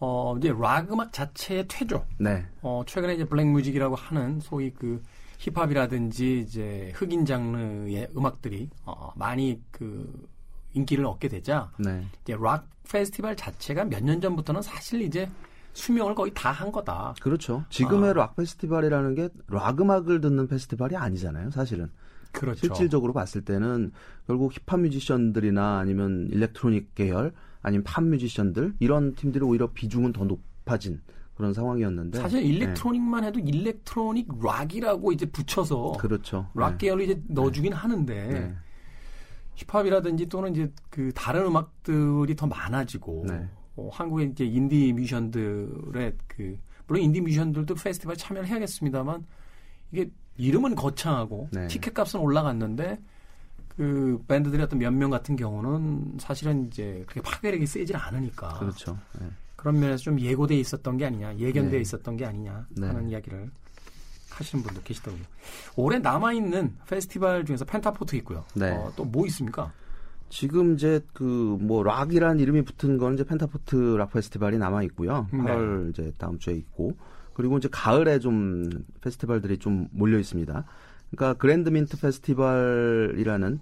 어 0.00 0.34
이제 0.38 0.52
락 0.58 0.90
음악 0.92 1.12
자체의 1.12 1.66
퇴조. 1.68 2.04
네. 2.18 2.44
어 2.62 2.82
최근에 2.86 3.14
이제 3.14 3.24
black 3.24 3.46
music이라고 3.46 3.94
하는 3.96 4.40
소위 4.40 4.70
그 4.70 5.02
힙합이라든지 5.38 6.40
이제 6.40 6.92
흑인 6.94 7.24
장르의 7.26 8.08
음악들이 8.16 8.68
어 8.84 9.12
많이 9.14 9.60
그 9.70 10.28
인기를 10.74 11.04
얻게 11.04 11.28
되자 11.28 11.70
네. 11.78 12.04
이제 12.22 12.36
락 12.40 12.66
페스티벌 12.90 13.36
자체가 13.36 13.84
몇 13.84 14.02
년 14.02 14.20
전부터는 14.20 14.62
사실 14.62 15.02
이제 15.02 15.28
수명을 15.74 16.14
거의 16.14 16.32
다 16.34 16.50
한 16.50 16.72
거다. 16.72 17.14
그렇죠. 17.20 17.64
지금의 17.70 18.10
아. 18.10 18.14
락 18.14 18.36
페스티벌이라는 18.36 19.14
게 19.14 19.28
락 19.48 19.80
음악을 19.80 20.20
듣는 20.20 20.48
페스티벌이 20.48 20.96
아니잖아요, 20.96 21.50
사실은. 21.50 21.90
그렇죠. 22.32 22.60
실질적으로 22.60 23.12
봤을 23.12 23.44
때는 23.44 23.90
결국 24.26 24.52
힙합 24.52 24.80
뮤지션들이나 24.80 25.78
아니면 25.78 26.28
electronic 26.30 26.94
계열 26.94 27.32
아니면 27.62 27.84
팝 27.84 28.02
뮤지션들 28.04 28.74
이런 28.78 29.14
팀들이 29.14 29.44
오히려 29.44 29.70
비중은 29.72 30.12
더 30.12 30.24
높아진 30.24 31.00
그런 31.34 31.54
상황이었는데 31.54 32.18
사실 32.18 32.44
electronic만 32.44 33.24
해도 33.24 33.40
electronic 33.40 34.28
락이라고 34.42 35.12
이제 35.12 35.26
붙여서 35.26 35.92
네, 35.94 35.98
그렇죠. 35.98 36.46
락 36.54 36.72
네. 36.72 36.76
계열로 36.78 37.02
이제 37.02 37.22
넣어주긴 37.28 37.72
하는데 37.72 38.26
네. 38.28 38.54
힙합이라든지 39.54 40.26
또는 40.26 40.52
이제 40.52 40.70
그 40.90 41.12
다른 41.14 41.46
음악들이 41.46 42.36
더 42.36 42.46
많아지고 42.46 43.24
네. 43.28 43.48
어, 43.76 43.88
한국의 43.92 44.30
이제 44.32 44.44
인디 44.44 44.92
뮤지션들의 44.92 46.14
그 46.26 46.58
물론 46.86 47.02
인디 47.04 47.20
뮤지션들도 47.20 47.74
페스티벌 47.74 48.16
참여를 48.16 48.48
해야겠습니다만 48.48 49.24
이게 49.92 50.10
이름은 50.36 50.74
거창하고 50.74 51.48
네. 51.52 51.66
티켓 51.68 51.94
값은 51.94 52.20
올라갔는데 52.20 53.00
그 53.80 54.22
밴드들의 54.28 54.62
어떤 54.62 54.78
몇명 54.78 55.08
같은 55.08 55.36
경우는 55.36 56.18
사실은 56.18 56.66
이제 56.66 57.02
그렇게 57.06 57.22
파괴력이 57.22 57.66
세질 57.66 57.96
않으니까 57.96 58.58
그렇죠. 58.58 58.98
네. 59.18 59.26
그런 59.56 59.80
면에서 59.80 60.02
좀 60.02 60.20
예고돼 60.20 60.54
있었던 60.58 60.98
게 60.98 61.06
아니냐, 61.06 61.38
예견돼 61.38 61.76
네. 61.76 61.80
있었던 61.80 62.14
게 62.18 62.26
아니냐 62.26 62.66
네. 62.76 62.88
하는 62.88 63.08
이야기를 63.08 63.50
하시는 64.28 64.62
분도 64.62 64.82
계시더군요. 64.82 65.22
올해 65.76 65.98
남아 65.98 66.34
있는 66.34 66.76
페스티벌 66.90 67.46
중에서 67.46 67.64
Pentaport 67.64 68.16
있고요. 68.16 68.44
네. 68.54 68.70
어, 68.72 68.92
또 68.96 69.08
뭐 69.08 69.24
있습니까? 69.28 69.72
지금 70.28 70.74
이제 70.74 71.00
그 71.14 71.24
뭐 71.58 71.82
락이라는 71.82 72.38
이름이 72.38 72.62
붙은 72.66 72.98
건 72.98 73.14
이제 73.14 73.24
Pentaport 73.24 73.96
락 73.96 74.12
페스티벌이 74.12 74.58
남아 74.58 74.82
있고요. 74.82 75.26
네. 75.32 75.38
8월 75.38 75.88
이제 75.88 76.12
다음 76.18 76.38
주에 76.38 76.52
있고 76.52 76.98
그리고 77.32 77.56
이제 77.56 77.70
가을에 77.72 78.18
좀 78.18 78.68
페스티벌들이 79.00 79.56
좀 79.56 79.88
몰려 79.90 80.18
있습니다. 80.18 80.66
그러니까 81.10 81.38
Grand 81.38 81.68
Mint 81.70 81.98
페스티벌이라는 82.00 83.60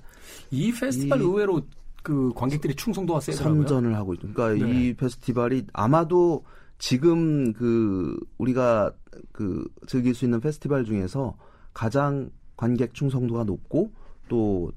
이 0.51 0.73
페스티벌 0.73 1.21
이- 1.21 1.25
의외로 1.25 1.63
그 2.03 2.33
관객들이 2.35 2.75
충성도가 2.75 3.21
세더라고요. 3.21 3.63
선전을 3.67 3.95
하고 3.97 4.15
있죠. 4.15 4.29
그러니까 4.33 4.67
네. 4.67 4.73
이 4.89 4.95
페스티벌이 4.95 5.67
아마도 5.73 6.45
지금 6.79 7.53
그 7.55 8.19
우리가 8.39 8.93
그 9.33 9.65
즐길 9.87 10.15
수 10.15 10.25
있는 10.25 10.41
페스티벌 10.41 10.85
중에서 10.85 11.37
가장 11.75 12.31
관객 12.57 12.95
충성도가 12.95 13.45
높고 13.45 13.93
또 14.29 14.71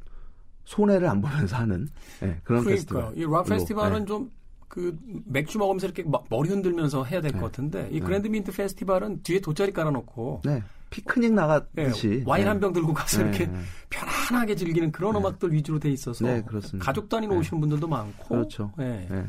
손해를 0.65 1.07
안 1.07 1.21
보면서 1.21 1.57
하는 1.57 1.87
예, 2.23 2.39
그런 2.43 2.63
그러니까요. 2.63 2.75
페스티벌. 2.75 3.17
이 3.17 3.24
락 3.24 3.45
페스티벌은 3.45 3.99
네. 3.99 4.05
좀 4.05 4.51
그 4.51 4.97
맥주 5.25 5.57
먹으면서 5.57 5.87
이렇게 5.87 6.03
막 6.03 6.25
머리 6.29 6.49
흔들면서 6.49 7.03
해야 7.03 7.21
될 7.21 7.30
것 7.30 7.39
네. 7.39 7.45
같은데 7.45 7.89
이 7.91 7.99
Grand 7.99 8.27
Mint 8.27 8.51
페스티벌은 8.51 9.21
뒤에 9.23 9.39
돗자리 9.41 9.73
깔아놓고 9.73 10.41
네. 10.45 10.63
피크닉 10.91 11.31
예, 11.31 11.35
나가듯이 11.35 12.23
와인 12.25 12.43
네. 12.43 12.49
한병 12.49 12.73
들고 12.73 12.93
가서 12.93 13.23
네, 13.23 13.29
이렇게 13.29 13.45
네. 13.47 13.59
편안하게 13.89 14.55
즐기는 14.55 14.91
그런 14.91 15.15
음악들 15.15 15.51
위주로 15.51 15.79
돼 15.79 15.89
있어서 15.89 16.25
네, 16.25 16.43
그렇습니다. 16.43 16.85
가족 16.85 17.09
단위로 17.09 17.33
네. 17.33 17.39
오시는 17.39 17.59
분들도 17.59 17.87
많고 17.87 18.35
그렇죠. 18.35 18.71
예. 18.79 19.07
네. 19.09 19.25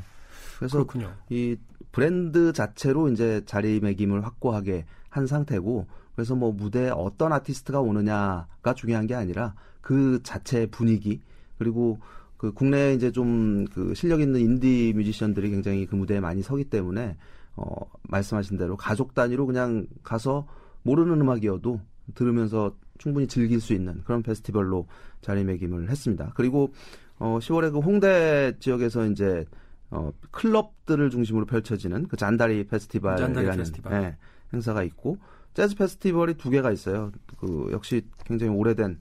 그래서 0.59 0.77
그렇군요. 0.77 1.11
이 1.31 1.57
브랜드 1.93 2.53
자체로 2.53 3.09
이제 3.09 3.43
자리매김을 3.47 4.25
확고하게 4.25 4.85
한 5.09 5.27
상태고 5.27 5.87
그래서 6.15 6.35
뭐 6.35 6.53
무대에 6.53 6.91
어떤 6.91 7.33
아티스트가 7.33 7.81
오느냐가 7.81 8.75
중요한 8.75 9.07
게 9.07 9.15
아니라 9.15 9.55
그 9.81 10.21
자체 10.23 10.67
분위기 10.67 11.21
그리고 11.59 11.99
그 12.37 12.53
국내에 12.53 12.95
이제 12.95 13.11
좀 13.11 13.53
그 13.73 13.95
실력 13.95 14.21
있는 14.21 14.41
인디 14.41 14.93
뮤지션들이 14.95 15.51
굉장히 15.51 15.87
그 15.87 15.95
무대에 15.95 16.21
많이 16.21 16.43
서기 16.43 16.65
때문에 16.65 17.17
어 17.57 17.75
말씀하신 18.05 18.57
대로 18.57 18.77
가족 18.77 19.15
단위로 19.15 19.47
그냥 19.47 19.87
가서 20.03 20.47
모르는 20.83 21.21
음악이어도 21.21 21.81
들으면서 22.15 22.75
충분히 22.99 23.27
즐길 23.27 23.61
수 23.61 23.73
있는 23.73 24.03
그런 24.05 24.23
페스티벌로 24.23 24.87
자리매김을 25.23 25.91
했습니다. 25.91 26.33
그리고 26.35 26.73
어 27.19 27.39
10월에 27.41 27.73
그 27.73 27.79
홍대 27.79 28.53
지역에서 28.59 29.07
이제 29.07 29.45
어 29.91 30.13
클럽들을 30.31 31.11
중심으로 31.11 31.47
펼쳐지는 31.47 32.09
그 32.09 32.17
잔다리 32.17 32.67
페스티벌이라는 32.67 33.35
잔다리 33.35 33.57
페스티벌. 33.57 34.01
네, 34.01 34.17
행사가 34.53 34.83
있고 34.85 35.19
재즈 35.55 35.77
페스티벌이 35.77 36.35
두 36.35 36.51
개가 36.51 36.71
있어요. 36.73 37.13
그 37.39 37.69
역시 37.73 38.07
굉장히 38.25 38.53
오래된 38.53 38.99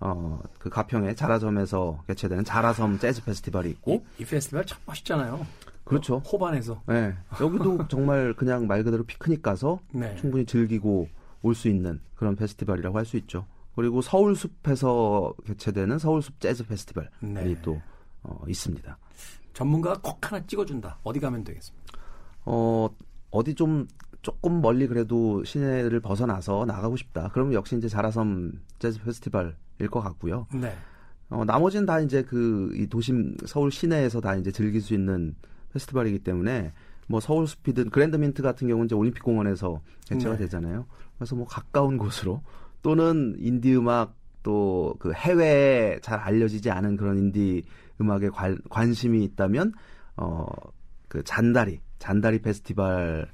어, 0.00 0.40
그 0.58 0.68
가평의 0.68 1.16
자라섬에서 1.16 2.04
개최되는 2.08 2.44
자라섬 2.44 2.98
재즈 2.98 3.24
페스티벌이 3.24 3.70
있고 3.70 4.04
이, 4.18 4.22
이 4.22 4.24
페스티벌 4.26 4.66
참 4.66 4.78
멋있잖아요. 4.86 5.46
그렇죠. 5.84 6.18
호반에서. 6.18 6.82
네. 6.86 7.14
여기도 7.40 7.86
정말 7.88 8.34
그냥 8.34 8.66
말 8.66 8.82
그대로 8.84 9.04
피크닉 9.04 9.42
가서 9.42 9.80
네. 9.92 10.14
충분히 10.16 10.44
즐기고 10.46 11.08
올 11.44 11.54
수 11.54 11.68
있는 11.68 12.00
그런 12.14 12.34
페스티벌이라고 12.36 12.96
할 12.98 13.04
수 13.04 13.16
있죠. 13.18 13.46
그리고 13.76 14.00
서울숲에서 14.02 15.34
개최되는 15.46 15.98
서울숲 15.98 16.40
재즈 16.40 16.66
페스티벌이 16.66 17.08
네. 17.20 17.56
또 17.62 17.80
어, 18.22 18.40
있습니다. 18.48 18.98
전문가가 19.52 20.00
콕 20.00 20.18
하나 20.32 20.44
찍어준다. 20.46 20.98
어디 21.02 21.20
가면 21.20 21.44
되겠습니까? 21.44 21.98
어, 22.46 22.88
어디 23.30 23.54
좀 23.54 23.86
조금 24.22 24.60
멀리 24.62 24.86
그래도 24.86 25.44
시내를 25.44 26.00
벗어나서 26.00 26.64
나가고 26.66 26.96
싶다. 26.96 27.30
그러면 27.32 27.52
역시 27.52 27.76
이제 27.76 27.88
자라섬 27.88 28.52
재즈 28.78 29.02
페스티벌일 29.02 29.54
것 29.90 30.00
같고요. 30.00 30.46
네. 30.54 30.74
어, 31.30 31.44
나머지는 31.44 31.84
다 31.86 32.00
이제 32.00 32.22
그 32.22 32.70
이 32.74 32.86
도심 32.86 33.36
서울 33.44 33.70
시내에서 33.70 34.20
다 34.20 34.34
이제 34.36 34.50
즐길 34.52 34.80
수 34.80 34.94
있는 34.94 35.34
페스티벌이기 35.72 36.20
때문에 36.20 36.72
뭐 37.08 37.20
서울 37.20 37.46
숲이든 37.46 37.90
Grand 37.90 38.16
Mint 38.16 38.42
같은 38.42 38.66
경우는 38.68 38.86
이제 38.86 38.94
올림픽 38.94 39.22
공원에서 39.22 39.82
개최가 40.06 40.36
네. 40.36 40.44
되잖아요. 40.44 40.86
그래서 41.16 41.36
뭐 41.36 41.46
가까운 41.46 41.98
곳으로 41.98 42.42
또는 42.82 43.36
인디 43.38 43.74
음악 43.76 44.14
또 44.42 44.96
그 44.98 45.12
해외에 45.12 45.98
잘 46.00 46.18
알려지지 46.18 46.70
않은 46.70 46.96
그런 46.96 47.18
인디 47.18 47.64
음악에 48.00 48.28
관, 48.28 48.58
관심이 48.68 49.24
있다면 49.24 49.72
어 50.16 50.59
그 50.59 51.24
잔다리 51.24 51.80
잔다리 51.98 52.40
페스티벌을 52.42 53.26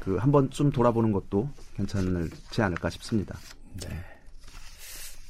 그 0.00 0.16
한번 0.16 0.50
좀 0.50 0.70
돌아보는 0.70 1.12
것도 1.12 1.48
괜찮지 1.76 2.62
않을까 2.62 2.90
싶습니다. 2.90 3.38
네. 3.80 4.04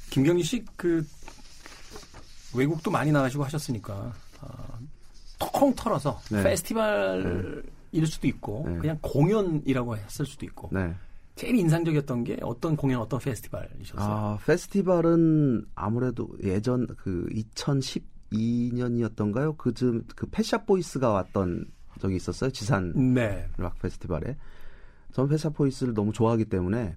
김경희 0.09 0.43
씨, 0.43 0.65
그, 0.75 1.05
외국도 2.53 2.91
많이 2.91 3.11
나가시고 3.11 3.43
하셨으니까, 3.43 4.13
어, 4.41 4.79
통틀어서, 5.39 6.19
네. 6.29 6.43
페스티벌 6.43 7.63
일 7.95 8.05
수도 8.07 8.27
있고, 8.27 8.65
네. 8.67 8.77
그냥 8.77 8.97
공연이라고 9.01 9.97
했을 9.97 10.25
수도 10.25 10.45
있고, 10.45 10.69
네. 10.71 10.93
제일 11.35 11.55
인상적이었던 11.55 12.23
게 12.23 12.37
어떤 12.41 12.75
공연, 12.77 13.01
어떤 13.01 13.19
페스티벌이셨어요? 13.19 14.15
아, 14.15 14.37
페스티벌은 14.45 15.65
아무래도 15.75 16.29
예전 16.43 16.87
그 16.97 17.27
2012년이었던가요? 18.31 19.57
그쯤 19.57 20.03
그 20.15 20.27
Pet 20.27 20.63
Shop 20.65 20.83
Boys가 20.83 21.09
왔던 21.11 21.65
적이 21.99 22.15
있었어요. 22.15 22.51
지산 22.51 23.13
네. 23.13 23.47
락 23.57 23.77
페스티벌에. 23.79 24.37
저는 25.11 25.29
Pet 25.29 25.49
Shop 25.49 25.64
Boys를 25.64 25.93
너무 25.93 26.11
좋아하기 26.13 26.45
때문에 26.45 26.95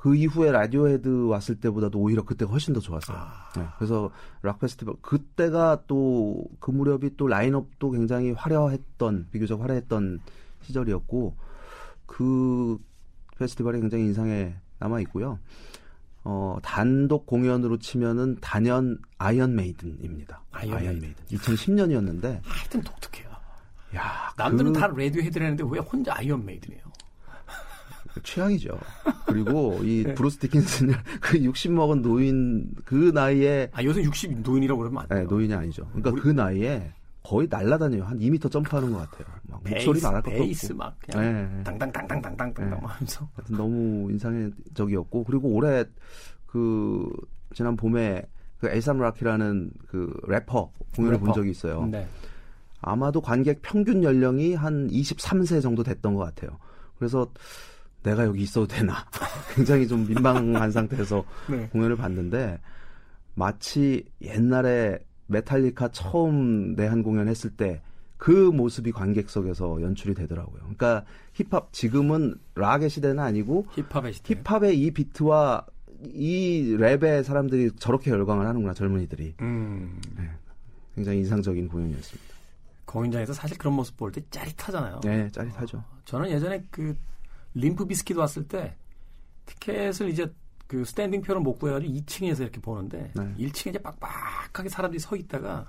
그 0.00 0.14
이후에 0.16 0.50
라디오헤드 0.50 1.26
왔을 1.26 1.60
때보다도 1.60 1.98
오히려 1.98 2.24
그때가 2.24 2.50
훨씬 2.50 2.72
더 2.72 2.80
좋았어요. 2.80 3.18
아. 3.18 3.50
네, 3.54 3.66
그래서 3.76 4.10
락 4.40 4.58
페스티벌 4.58 4.94
그때가 5.02 5.82
또 5.86 6.44
그 6.58 6.70
무렵이 6.70 7.16
또 7.18 7.26
라인업도 7.26 7.90
굉장히 7.90 8.32
화려했던 8.32 9.28
비교적 9.30 9.60
화려했던 9.60 10.20
시절이었고 10.62 11.36
그 12.06 12.78
페스티벌이 13.38 13.80
굉장히 13.80 14.04
인상에 14.04 14.54
남아 14.78 15.00
있고요. 15.00 15.38
어, 16.24 16.58
단독 16.62 17.26
공연으로 17.26 17.78
치면은 17.78 18.36
단연 18.40 18.98
Iron 19.18 19.54
Maiden입니다. 19.54 20.42
Iron 20.52 21.00
Maiden. 21.00 21.24
2010년이었는데 21.30 22.40
하여튼 22.42 22.80
독특해요. 22.82 23.28
야, 23.96 24.32
남들은 24.36 24.72
그 24.72 24.86
다 24.88 25.22
Radiohead라는데 25.22 25.64
왜 25.68 25.78
혼자 25.78 26.14
Iron 26.16 26.44
Maiden이네요? 26.44 26.80
취향이죠. 28.22 28.78
그리고 29.26 29.78
이 29.82 30.02
네. 30.06 30.14
Bruce 30.14 30.38
Dickinson 30.38 30.88
그 31.22 31.51
60 31.51 31.70
먹은 31.72 32.02
노인 32.02 32.70
그 32.84 33.10
나이에 33.14 33.70
아, 33.72 33.82
요새 33.84 34.02
60 34.02 34.40
노인이라고 34.40 34.78
그러면 34.78 35.02
안 35.02 35.08
돼요. 35.08 35.18
네, 35.20 35.24
노인이 35.26 35.52
아니죠. 35.54 35.86
그러니까 35.88 36.10
우리- 36.10 36.20
그 36.20 36.28
나이에 36.28 36.92
거의 37.22 37.46
날라다녀요. 37.50 38.04
한 38.04 38.18
2m 38.18 38.50
점프하는 38.50 38.92
것 38.92 38.98
같아요. 39.10 39.26
막 39.48 39.60
목소리 39.62 39.92
베이스, 39.92 40.06
말할 40.06 40.22
것도 40.22 40.34
베이스 40.36 40.66
없고. 40.66 40.78
막 40.78 40.96
그냥 41.00 41.22
네, 41.22 41.56
네. 41.58 41.62
당당당당당당당 41.64 42.70
네. 42.70 42.76
하면서 42.86 43.28
너무 43.50 44.10
인상적이었고 44.10 45.24
그리고 45.24 45.48
올해 45.50 45.84
그 46.46 47.08
지난 47.54 47.76
봄에 47.76 48.22
그 48.58 48.68
A$AP 48.70 48.98
Rocky라는 48.98 49.70
그 49.88 50.12
래퍼 50.26 50.72
공연을 50.96 51.16
래퍼. 51.16 51.24
본 51.26 51.34
적이 51.34 51.50
있어요. 51.50 51.86
네. 51.86 52.06
아마도 52.80 53.20
관객 53.20 53.60
평균 53.62 54.02
연령이 54.02 54.54
한 54.54 54.88
23세 54.88 55.60
정도 55.62 55.82
됐던 55.82 56.14
것 56.14 56.24
같아요. 56.24 56.58
그래서 56.98 57.30
내가 58.02 58.24
여기 58.24 58.42
있어도 58.42 58.66
되나 58.66 59.04
굉장히 59.54 59.86
좀 59.86 60.06
민망한 60.06 60.70
상태에서 60.70 61.24
네. 61.50 61.68
공연을 61.68 61.96
봤는데 61.96 62.58
마치 63.34 64.04
옛날에 64.22 64.98
메탈리카 65.26 65.88
처음 65.88 66.74
내한 66.74 67.02
공연 67.02 67.28
했을 67.28 67.50
때 67.50 67.82
그 68.20 68.30
모습이 68.30 68.92
관객석에서 68.92 69.80
연출이 69.80 70.14
되더라고요. 70.14 70.58
그러니까 70.60 71.04
힙합 71.32 71.72
지금은 71.72 72.34
락의 72.54 72.90
시대는 72.90 73.18
아니고 73.18 73.66
힙합의 73.74 74.12
시대. 74.12 74.34
힙합의 74.34 74.78
이 74.78 74.90
비트와 74.90 75.64
이 76.12 76.76
랩에 76.78 77.24
사람들이 77.24 77.70
저렇게 77.76 78.10
열광을 78.10 78.46
하는구나 78.46 78.74
젊은이들이 78.74 79.36
음. 79.40 79.98
굉장히 80.94 81.18
인상적인 81.20 81.68
공연이었습니다. 81.68 82.34
공연장에서 82.84 83.32
사실 83.32 83.56
그런 83.56 83.74
모습 83.74 83.96
볼 83.96 84.12
때 84.12 84.20
짜릿하잖아요. 84.30 85.00
네, 85.02 85.30
짜릿하죠. 85.30 85.82
저는 86.04 86.30
예전에 86.30 86.62
그 86.70 86.94
림프 87.54 87.86
비스킷 87.86 88.16
왔을 88.16 88.46
때 88.46 88.76
티켓을 89.46 90.10
이제 90.10 90.32
그 90.66 90.84
standing 90.84 91.22
표를 91.22 91.40
못 91.40 91.58
구해가지고 91.58 91.92
2층에서 91.92 92.40
이렇게 92.42 92.60
보는데 92.60 93.10
네. 93.14 93.34
1층에 93.38 93.70
이제 93.70 93.78
빡빡하게 93.78 94.68
사람들이 94.68 95.00
서 95.00 95.16
있다가 95.16 95.66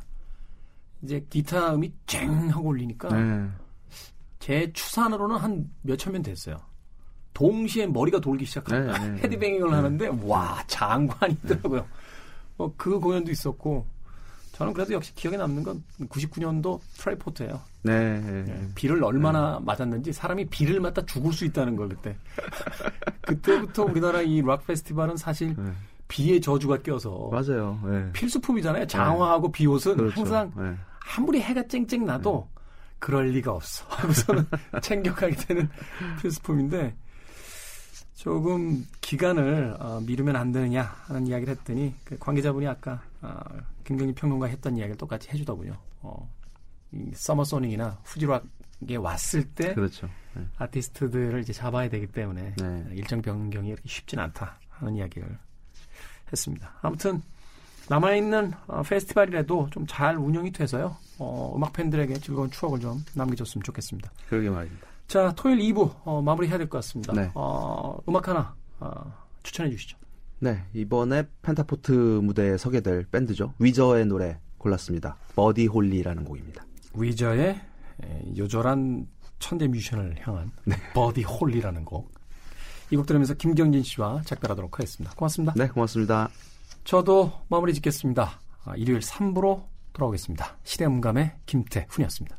이제 1.02 1.26
기타 1.30 1.74
음이 1.74 1.92
쨍 2.06 2.50
하고 2.50 2.70
울리니까 2.70 3.10
네. 3.10 3.50
제 4.40 4.72
추산으로는 4.74 5.38
한 5.38 5.72
몇천 5.82 6.14
명 6.14 6.22
됐어요. 6.22 6.58
동시에 7.34 7.88
머리가 7.88 8.20
돌기 8.20 8.46
시작하고 8.46 8.92
네, 8.92 9.00
네, 9.00 9.10
네. 9.10 9.22
headbanging을 9.24 9.74
하는데 9.74 10.08
와 10.24 10.64
장관이더라고요. 10.68 11.88
어, 12.58 12.74
그 12.78 13.00
공연도 13.00 13.32
있었고 13.32 13.86
저는 14.62 14.74
그래도 14.74 14.94
역시 14.94 15.12
기억에 15.16 15.38
남는 15.38 15.64
건 15.64 15.84
99년도 16.08 16.80
트라이포트예요. 17.00 17.60
네. 17.82 18.20
네. 18.20 18.46
예, 18.48 18.68
비를 18.76 19.04
얼마나 19.04 19.60
맞았는지 19.60 20.14
사람이 20.14 20.46
비를 20.50 20.80
맞다 20.80 21.04
죽을 21.08 21.34
수 21.34 21.46
있다는 21.46 21.76
걸 21.76 21.90
그때. 21.90 22.16
그때부터 23.26 23.86
우리나라 23.86 24.22
이 24.22 24.40
락 24.42 24.68
페스티벌은 24.68 25.18
사실 25.18 25.56
네. 25.58 25.72
비의 26.08 26.42
저주가 26.42 26.78
껴서 26.84 27.30
맞아요. 27.32 27.80
네. 27.86 28.12
필수품이잖아요. 28.14 28.86
장화하고 28.86 29.52
비옷은 29.52 29.98
그렇죠. 29.98 30.20
항상 30.20 30.52
네. 30.56 30.76
아무리 31.18 31.42
해가 31.42 31.68
쨍쨍 31.68 32.06
나도 32.06 32.48
그럴 33.00 33.30
리가 33.32 33.52
없어. 33.54 33.84
하고서는 33.90 34.46
챙겨가게 34.84 35.36
되는 35.38 35.68
필수품인데 36.22 36.96
조금 38.14 38.86
기간을 39.02 39.76
어, 39.80 40.00
미루면 40.06 40.36
안 40.36 40.52
되느냐 40.52 40.84
하는 41.08 41.26
이야기를 41.26 41.56
했더니 41.56 41.96
그 42.04 42.16
관계자분이 42.20 42.68
아까 42.68 43.02
어, 43.22 43.40
김경희 43.84 44.14
평론가 44.14 44.48
했던 44.48 44.76
이야기를 44.78 44.98
똑같이 44.98 45.30
해주더군요. 45.30 45.76
어, 46.02 46.30
이 46.92 47.12
서머 47.14 47.44
소닉이나 47.44 48.00
후지락에 48.04 48.96
왔을 49.00 49.44
때 49.54 49.74
그렇죠. 49.74 50.10
네. 50.36 50.46
아티스트들을 50.58 51.40
이제 51.42 51.54
잡아야 51.54 51.90
되기 51.90 52.08
때문에 52.08 52.56
네. 52.58 52.86
일정 52.92 53.22
변경이 53.22 53.70
이렇게 53.70 53.88
쉽진 53.88 54.20
않다 54.20 54.58
하는 54.70 54.96
이야기를 54.96 55.38
했습니다. 56.32 56.74
아무튼 56.82 57.22
남아있는 57.90 58.54
어, 58.68 58.82
페스티벌이라도 58.84 59.70
좀 59.72 59.86
잘 59.88 60.16
운영이 60.16 60.52
돼서요. 60.52 60.96
어, 61.20 61.54
음악 61.56 61.74
팬들에게 61.74 62.14
즐거운 62.20 62.50
추억을 62.50 62.80
좀 62.80 63.04
남겨줬으면 63.16 63.64
좋겠습니다. 63.64 64.12
그러게 64.30 64.50
말입니다. 64.50 64.88
자, 65.08 65.34
토요일 65.36 65.60
2부 65.74 65.94
어, 66.06 66.22
마무리해야 66.22 66.58
될 66.58 66.70
것 66.70 66.78
같습니다. 66.78 67.12
네. 67.14 67.30
어, 67.36 67.98
음악 68.08 68.28
하나 68.30 68.56
어, 68.80 69.14
추천해 69.44 69.70
주시죠. 69.70 69.98
네, 70.44 70.64
이번에 70.74 71.24
펜타포트 71.44 71.92
무대에 71.92 72.58
서게 72.58 72.82
될 72.82 73.06
밴드죠. 73.06 73.54
위저의 73.60 74.06
노래 74.08 74.40
골랐습니다. 74.58 75.16
버디 75.36 75.68
홀리라는 75.68 76.26
곡입니다. 76.26 76.66
위저의 76.96 77.62
에, 78.04 78.24
요절한 78.38 79.08
천재 79.40 79.68
뮤지션을 79.68 80.16
향한 80.22 80.52
네. 80.66 80.76
버디 80.94 81.24
홀리라는 81.24 81.86
곡. 81.86 82.12
이 82.92 82.96
곡 82.98 83.06
들으면서 83.06 83.36
김경진 83.36 83.84
씨와 83.84 84.22
작별하도록 84.26 84.78
하겠습니다. 84.80 85.16
고맙습니다. 85.16 85.54
네, 85.56 85.68
고맙습니다. 85.68 86.30
저도 86.84 87.32
마무리 87.48 87.74
짓겠습니다. 87.76 88.42
아, 88.66 88.76
일요일 88.76 89.00
3부로 89.00 89.64
돌아오겠습니다. 89.94 90.58
시대음감의 90.64 91.32
김태훈이었습니다. 91.46 92.36